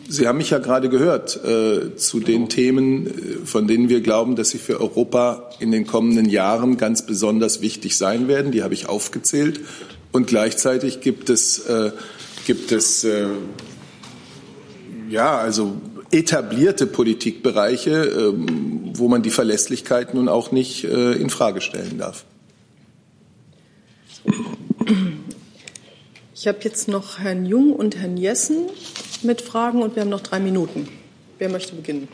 [0.09, 3.11] Sie haben mich ja gerade gehört äh, zu den Themen, äh,
[3.45, 7.97] von denen wir glauben, dass sie für Europa in den kommenden Jahren ganz besonders wichtig
[7.97, 8.53] sein werden.
[8.53, 9.61] Die habe ich aufgezählt.
[10.13, 11.93] Und gleichzeitig gibt es, äh,
[12.47, 13.27] gibt es äh,
[15.09, 15.77] ja, also
[16.11, 22.25] etablierte Politikbereiche, ähm, wo man die Verlässlichkeit nun auch nicht äh, in Frage stellen darf.
[26.35, 28.67] Ich habe jetzt noch Herrn Jung und Herrn Jessen
[29.23, 30.89] mit Fragen und wir haben noch drei Minuten.
[31.39, 32.09] Wer möchte beginnen?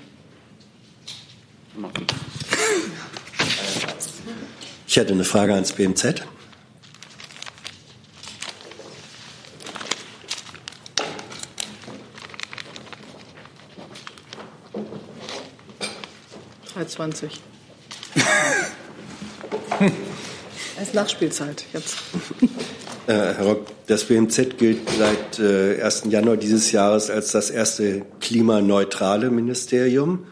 [4.87, 6.23] Ich hätte eine Frage ans BMZ.
[16.85, 17.41] Drei zwanzig.
[20.77, 21.99] Es ist Nachspielzeit jetzt.
[23.07, 26.05] Äh, Herr Rock, das BMZ gilt seit äh, 1.
[26.09, 30.27] Januar dieses Jahres als das erste klimaneutrale Ministerium.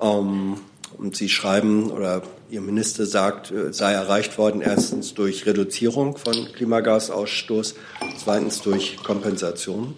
[0.00, 0.56] Ähm,
[0.96, 6.34] und Sie schreiben oder Ihr Minister sagt, äh, sei erreicht worden, erstens durch Reduzierung von
[6.52, 7.74] Klimagasausstoß,
[8.22, 9.94] zweitens durch Kompensation.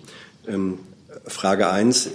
[0.47, 0.81] Ähm,
[1.27, 2.11] Frage eins: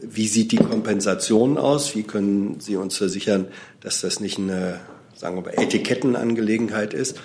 [0.00, 1.94] Wie sieht die Kompensation aus?
[1.94, 3.48] Wie können Sie uns versichern,
[3.80, 4.80] dass das nicht eine,
[5.14, 7.18] sagen wir Etikettenangelegenheit ist?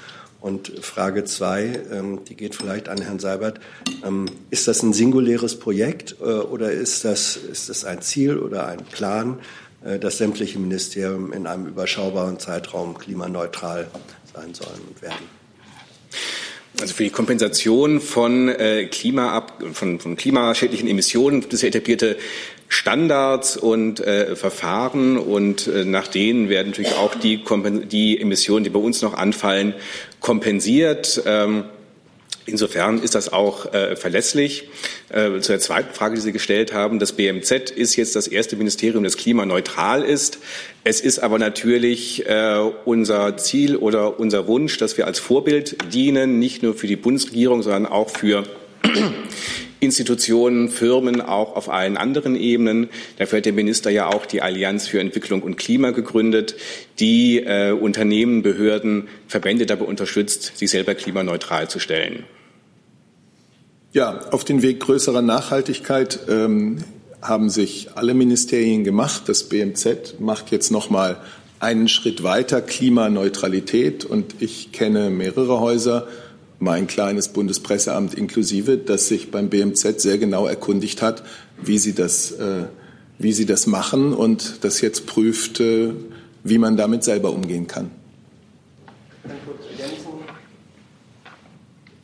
[0.45, 3.59] Und Frage zwei, ähm, die geht vielleicht an Herrn Seibert.
[4.05, 8.67] Ähm, ist das ein singuläres Projekt äh, oder ist das, ist das ein Ziel oder
[8.67, 9.39] ein Plan,
[9.83, 13.87] äh, dass sämtliche Ministerien in einem überschaubaren Zeitraum klimaneutral
[14.35, 15.44] sein sollen und werden?
[16.81, 22.17] Also für die Kompensation von, äh, Klima von, von klimaschädlichen Emissionen gibt es ja etablierte
[22.67, 27.43] Standards und äh, Verfahren und äh, nach denen werden natürlich auch die,
[27.91, 29.73] die Emissionen, die bei uns noch anfallen,
[30.19, 31.21] kompensiert.
[31.25, 31.65] Ähm,
[32.47, 34.69] Insofern ist das auch äh, verlässlich.
[35.09, 36.99] Äh, zu der zweiten Frage, die Sie gestellt haben.
[36.99, 40.37] Das BMZ ist jetzt das erste Ministerium, das klimaneutral ist.
[40.83, 46.37] Es ist aber natürlich äh, unser Ziel oder unser Wunsch, dass wir als Vorbild dienen,
[46.37, 48.43] nicht nur für die Bundesregierung, sondern auch für
[49.79, 52.89] Institutionen, Firmen auch auf allen anderen Ebenen.
[53.17, 56.55] Dafür hat der Minister ja auch die Allianz für Entwicklung und Klima gegründet,
[56.99, 62.25] die äh, Unternehmen, Behörden, Verbände dabei unterstützt, sich selber klimaneutral zu stellen.
[63.95, 66.79] Ja, auf den Weg größerer Nachhaltigkeit ähm,
[67.21, 69.21] haben sich alle Ministerien gemacht.
[69.27, 71.15] Das BMZ macht jetzt noch mal
[71.61, 76.09] einen Schritt weiter Klimaneutralität und ich kenne mehrere Häuser,
[76.59, 81.23] mein kleines Bundespresseamt inklusive, das sich beim BMZ sehr genau erkundigt hat,
[81.63, 82.65] wie sie das, äh,
[83.17, 85.93] wie sie das machen und das jetzt prüft, äh,
[86.43, 87.91] wie man damit selber umgehen kann.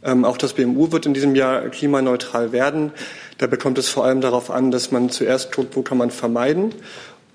[0.03, 2.91] Ähm, auch das BMU wird in diesem Jahr klimaneutral werden.
[3.37, 6.73] Da bekommt es vor allem darauf an, dass man zuerst guckt, wo kann man vermeiden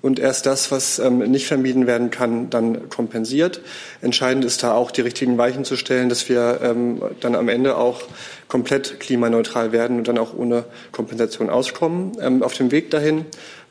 [0.01, 3.61] und erst das, was ähm, nicht vermieden werden kann, dann kompensiert.
[4.01, 7.77] Entscheidend ist da auch, die richtigen Weichen zu stellen, dass wir ähm, dann am Ende
[7.77, 8.01] auch
[8.47, 12.13] komplett klimaneutral werden und dann auch ohne Kompensation auskommen.
[12.21, 13.25] Ähm, auf dem Weg dahin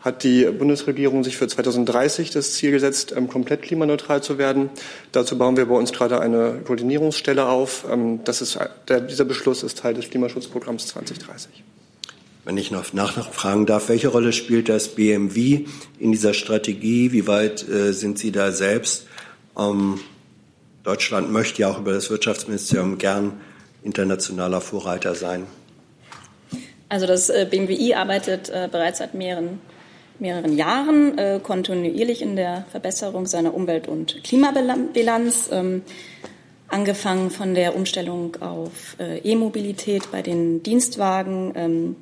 [0.06, 4.70] hat die Bundesregierung sich für 2030 das Ziel gesetzt, ähm, komplett klimaneutral zu werden.
[5.10, 7.84] Dazu bauen wir bei uns gerade eine Koordinierungsstelle auf.
[7.90, 11.64] Ähm, das ist, der, dieser Beschluss ist Teil des Klimaschutzprogramms 2030.
[12.44, 15.64] Wenn ich noch nachfragen darf, welche Rolle spielt das BMW
[15.98, 17.10] in dieser Strategie?
[17.10, 19.08] Wie weit äh, sind Sie da selbst?
[19.58, 19.98] Ähm,
[20.84, 23.40] Deutschland möchte ja auch über das Wirtschaftsministerium gern
[23.82, 25.48] internationaler Vorreiter sein.
[26.88, 29.58] Also das äh, BMWI arbeitet äh, bereits seit mehreren,
[30.18, 35.50] mehreren Jahren äh, kontinuierlich in der Verbesserung seiner Umwelt- und Klimabilanz.
[35.52, 35.82] Ähm,
[36.68, 41.96] angefangen von der Umstellung auf äh, E-Mobilität bei den Dienstwagen, ähm,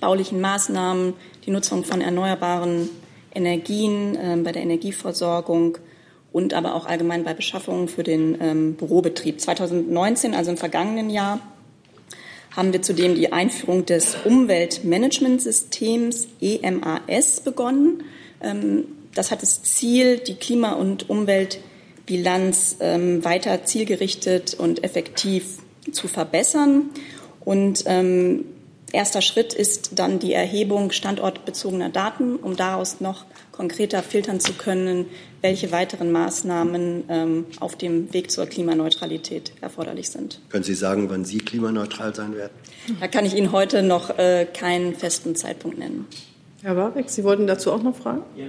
[0.00, 1.14] baulichen Maßnahmen,
[1.46, 2.88] die Nutzung von erneuerbaren
[3.34, 5.78] Energien äh, bei der Energieversorgung
[6.32, 9.40] und aber auch allgemein bei Beschaffungen für den ähm, Bürobetrieb.
[9.40, 11.40] 2019, also im vergangenen Jahr,
[12.56, 18.02] haben wir zudem die Einführung des Umweltmanagementsystems EMAS begonnen.
[18.42, 18.84] Ähm,
[19.14, 25.58] das hat das Ziel, die Klima- und Umweltbilanz ähm, weiter zielgerichtet und effektiv
[25.92, 26.90] zu verbessern.
[27.44, 28.46] Und ähm,
[28.92, 35.06] Erster Schritt ist dann die Erhebung standortbezogener Daten, um daraus noch konkreter filtern zu können,
[35.42, 40.40] welche weiteren Maßnahmen ähm, auf dem Weg zur Klimaneutralität erforderlich sind.
[40.48, 42.52] Können Sie sagen, wann Sie klimaneutral sein werden?
[43.00, 46.06] Da kann ich Ihnen heute noch äh, keinen festen Zeitpunkt nennen.
[46.62, 48.22] Herr Warwick, Sie wollten dazu auch noch fragen?
[48.36, 48.46] Ja.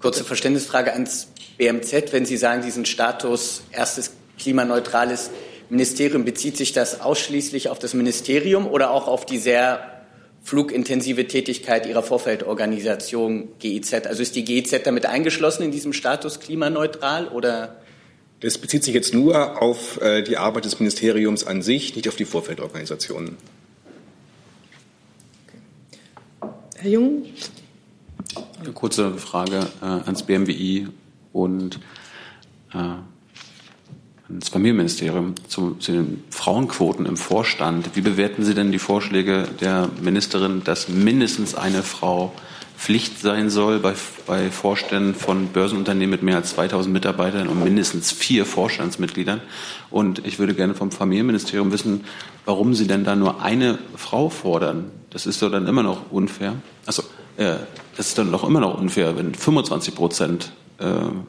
[0.00, 2.12] Kurze Verständnisfrage ans BMZ.
[2.12, 5.30] Wenn Sie sagen, diesen Status erstes klimaneutrales
[5.70, 9.93] Ministerium, bezieht sich das ausschließlich auf das Ministerium oder auch auf die sehr
[10.44, 14.06] flugintensive Tätigkeit ihrer Vorfeldorganisation GIZ.
[14.06, 17.76] Also ist die GIZ damit eingeschlossen in diesem Status klimaneutral oder?
[18.40, 22.16] Das bezieht sich jetzt nur auf äh, die Arbeit des Ministeriums an sich, nicht auf
[22.16, 23.38] die Vorfeldorganisationen.
[26.76, 27.24] Herr Jung?
[28.60, 30.88] Eine kurze Frage äh, ans BMWI
[31.32, 31.80] und
[32.74, 32.78] äh,
[34.34, 37.90] ans Familienministerium zu, zu, den Frauenquoten im Vorstand.
[37.94, 42.32] Wie bewerten Sie denn die Vorschläge der Ministerin, dass mindestens eine Frau
[42.76, 43.94] Pflicht sein soll bei,
[44.26, 49.40] bei Vorständen von Börsenunternehmen mit mehr als 2000 Mitarbeitern und mindestens vier Vorstandsmitgliedern?
[49.90, 52.04] Und ich würde gerne vom Familienministerium wissen,
[52.44, 54.90] warum Sie denn da nur eine Frau fordern.
[55.10, 56.54] Das ist doch dann immer noch unfair.
[56.86, 57.04] Also,
[57.36, 57.54] äh,
[57.96, 60.50] das ist dann doch immer noch unfair, wenn 25 Prozent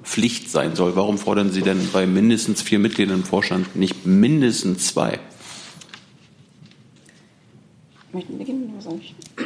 [0.03, 0.95] Pflicht sein soll.
[0.95, 5.19] Warum fordern Sie denn bei mindestens vier Mitgliedern im Vorstand nicht mindestens zwei?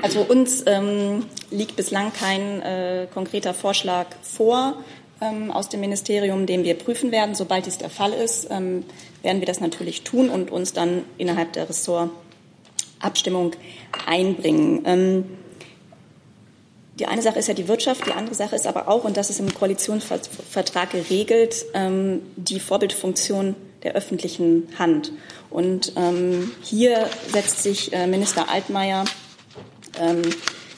[0.02, 4.76] Also uns ähm, liegt bislang kein äh, konkreter Vorschlag vor
[5.22, 7.36] ähm, aus dem Ministerium, den wir prüfen werden.
[7.36, 8.86] Sobald dies der Fall ist, ähm,
[9.24, 13.54] werden wir das natürlich tun und uns dann innerhalb der Ressortabstimmung
[14.06, 15.26] einbringen.
[17.00, 19.30] Die eine Sache ist ja die Wirtschaft, die andere Sache ist aber auch, und das
[19.30, 25.14] ist im Koalitionsvertrag geregelt, ähm, die Vorbildfunktion der öffentlichen Hand.
[25.50, 29.06] Und ähm, hier setzt sich äh, Minister Altmaier
[29.98, 30.22] ähm,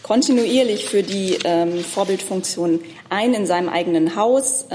[0.03, 1.37] kontinuierlich für die
[1.93, 4.65] Vorbildfunktion ein in seinem eigenen Haus.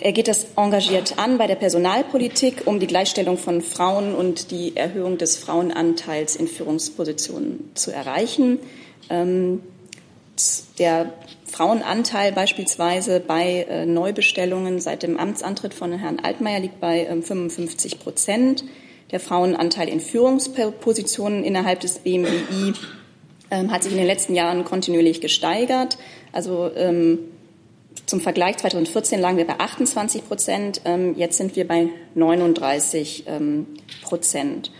[0.00, 4.76] Er geht das engagiert an bei der Personalpolitik, um die Gleichstellung von Frauen und die
[4.76, 8.60] Erhöhung des Frauenanteils in Führungspositionen zu erreichen.
[9.10, 9.62] Ähm,
[10.78, 11.12] der
[11.46, 17.98] Frauenanteil beispielsweise bei äh, Neubestellungen seit dem Amtsantritt von Herrn Altmaier liegt bei 55 ähm,
[17.98, 18.64] Prozent.
[19.10, 22.72] Der Frauenanteil in Führungspositionen innerhalb des BMWI
[23.50, 25.98] ähm, hat sich in den letzten Jahren kontinuierlich gesteigert.
[26.32, 26.70] Also
[28.06, 30.80] zum Vergleich 2014 lagen wir bei 28 Prozent,
[31.14, 33.26] jetzt sind wir bei 39
[34.02, 34.72] Prozent.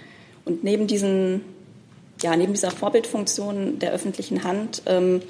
[0.46, 1.42] Und neben diesen
[2.20, 5.22] ja, neben dieser Vorbildfunktion der öffentlichen Hand ähm,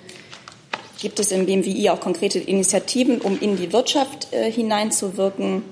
[1.01, 5.63] gibt es im BMWI auch konkrete Initiativen, um in die Wirtschaft äh, hineinzuwirken.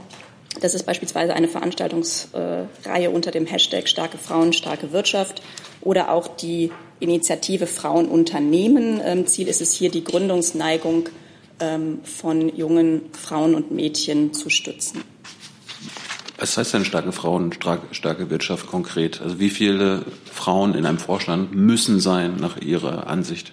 [0.60, 5.42] Das ist beispielsweise eine Veranstaltungsreihe unter dem Hashtag Starke Frauen, starke Wirtschaft
[5.80, 9.00] oder auch die Initiative Frauenunternehmen.
[9.04, 11.08] Ähm, Ziel ist es hier, die Gründungsneigung
[11.60, 15.04] ähm, von jungen Frauen und Mädchen zu stützen.
[16.40, 19.20] Was heißt denn starke Frauen, starke Wirtschaft konkret?
[19.20, 23.52] Also wie viele Frauen in einem Vorstand müssen sein nach Ihrer Ansicht?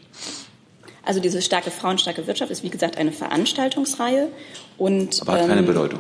[1.04, 4.30] Also diese starke Frauen, starke Wirtschaft ist wie gesagt eine Veranstaltungsreihe
[4.78, 6.00] und aber hat ähm, keine Bedeutung.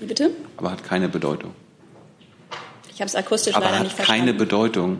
[0.00, 0.30] Wie bitte?
[0.56, 1.52] Aber hat keine Bedeutung.
[2.92, 4.26] Ich habe es akustisch aber leider hat nicht verstanden.
[4.26, 4.98] Keine Bedeutung.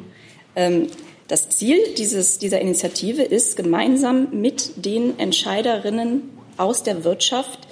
[0.54, 0.86] Ähm,
[1.26, 6.22] das Ziel dieses, dieser Initiative ist, gemeinsam mit den Entscheiderinnen
[6.56, 7.65] aus der Wirtschaft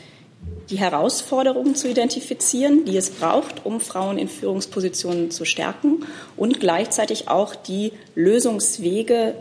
[0.71, 6.07] die Herausforderungen zu identifizieren, die es braucht, um Frauen in Führungspositionen zu stärken
[6.37, 9.35] und gleichzeitig auch die Lösungswege,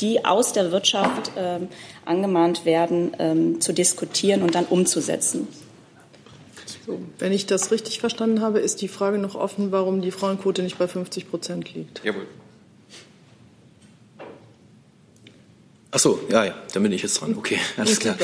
[0.00, 1.60] die aus der Wirtschaft äh,
[2.04, 5.48] angemahnt werden, ähm, zu diskutieren und dann umzusetzen.
[6.86, 10.62] So, wenn ich das richtig verstanden habe, ist die Frage noch offen, warum die Frauenquote
[10.62, 12.02] nicht bei 50 Prozent liegt.
[12.04, 12.26] Jawohl.
[15.94, 17.34] Ach so, ja, ja, dann bin ich jetzt dran.
[17.36, 18.16] Okay, alles klar.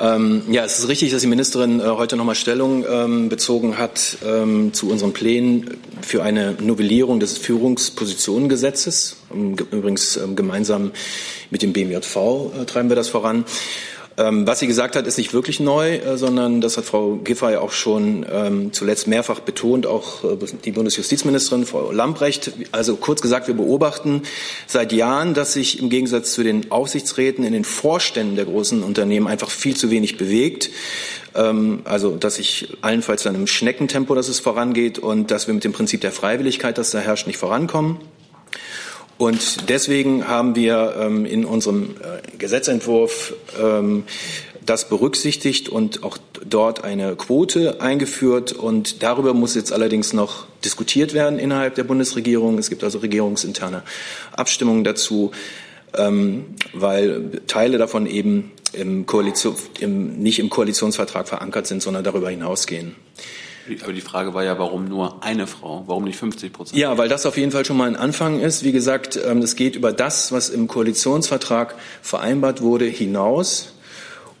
[0.00, 4.16] Ähm, ja, es ist richtig, dass die Ministerin äh, heute nochmal Stellung ähm, bezogen hat
[4.24, 9.16] ähm, zu unseren Plänen für eine Novellierung des Führungspositionengesetzes.
[9.30, 10.92] Ähm, übrigens ähm, gemeinsam
[11.50, 12.16] mit dem BMJV
[12.62, 13.44] äh, treiben wir das voran.
[14.18, 17.56] Ähm, was sie gesagt hat, ist nicht wirklich neu, äh, sondern das hat Frau Giffey
[17.56, 22.52] auch schon ähm, zuletzt mehrfach betont, auch äh, die Bundesjustizministerin Frau Lamprecht.
[22.72, 24.22] Also kurz gesagt, wir beobachten
[24.66, 29.26] seit Jahren, dass sich im Gegensatz zu den Aufsichtsräten in den Vorständen der großen Unternehmen
[29.26, 30.70] einfach viel zu wenig bewegt.
[31.34, 35.64] Ähm, also, dass sich allenfalls dann im Schneckentempo, dass es vorangeht und dass wir mit
[35.64, 37.98] dem Prinzip der Freiwilligkeit, das da herrscht, nicht vorankommen.
[39.18, 44.04] Und deswegen haben wir ähm, in unserem äh, Gesetzentwurf ähm,
[44.64, 48.52] das berücksichtigt und auch dort eine Quote eingeführt.
[48.52, 52.58] Und darüber muss jetzt allerdings noch diskutiert werden innerhalb der Bundesregierung.
[52.58, 53.82] Es gibt also regierungsinterne
[54.32, 55.30] Abstimmungen dazu,
[55.96, 62.28] ähm, weil Teile davon eben im Koalition, im, nicht im Koalitionsvertrag verankert sind, sondern darüber
[62.28, 62.96] hinausgehen.
[63.82, 65.84] Aber die Frage war ja, warum nur eine Frau?
[65.86, 66.78] Warum nicht 50 Prozent?
[66.78, 68.64] Ja, weil das auf jeden Fall schon mal ein Anfang ist.
[68.64, 73.74] Wie gesagt, ähm, es geht über das, was im Koalitionsvertrag vereinbart wurde, hinaus.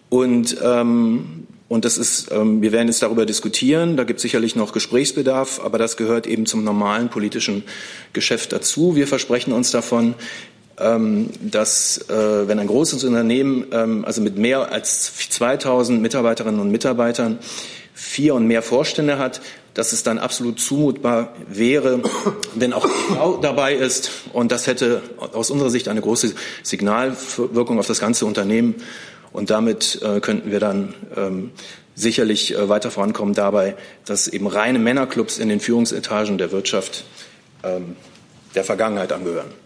[0.08, 3.96] Und ähm, Und das ist, ähm, wir werden jetzt darüber diskutieren.
[3.96, 7.64] Da gibt es sicherlich noch Gesprächsbedarf, aber das gehört eben zum normalen politischen
[8.12, 8.94] Geschäft dazu.
[8.94, 10.14] Wir versprechen uns davon,
[10.78, 16.70] ähm, dass äh, wenn ein großes Unternehmen, ähm, also mit mehr als 2000 Mitarbeiterinnen und
[16.70, 17.38] Mitarbeitern,
[17.98, 19.40] vier und mehr Vorstände hat,
[19.72, 22.02] dass es dann absolut zumutbar wäre,
[22.54, 24.10] wenn auch eine Frau dabei ist.
[24.34, 28.74] Und das hätte aus unserer Sicht eine große Signalwirkung auf das ganze Unternehmen.
[29.32, 31.52] Und damit äh, könnten wir dann ähm,
[31.94, 37.04] sicherlich äh, weiter vorankommen dabei, dass eben reine Männerclubs in den Führungsetagen der Wirtschaft
[37.64, 37.96] ähm,
[38.54, 39.65] der Vergangenheit angehören.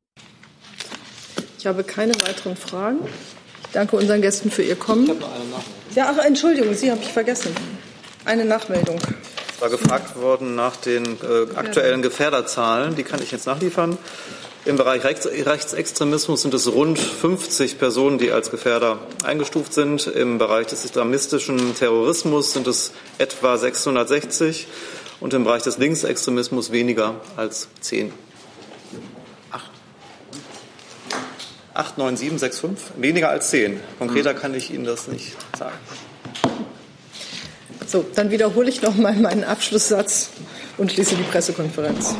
[1.61, 3.01] Ich habe keine weiteren Fragen.
[3.65, 5.11] Ich danke unseren Gästen für ihr Kommen.
[5.93, 7.53] Ja, ach, Entschuldigung, Sie habe ich vergessen.
[8.25, 8.97] Eine Nachmeldung.
[9.53, 12.95] Es war gefragt worden nach den äh, aktuellen Gefährderzahlen.
[12.95, 13.99] Die kann ich jetzt nachliefern.
[14.65, 20.07] Im Bereich Rechts Rechtsextremismus sind es rund 50 Personen, die als Gefährder eingestuft sind.
[20.07, 24.65] Im Bereich des islamistischen Terrorismus sind es etwa 660
[25.19, 28.11] und im Bereich des Linksextremismus weniger als 10.
[31.73, 33.79] 89765, weniger als 10.
[33.99, 35.75] Konkreter kann ich Ihnen das nicht sagen.
[37.87, 40.29] So, dann wiederhole ich noch mal meinen Abschlusssatz
[40.77, 42.15] und schließe die Pressekonferenz.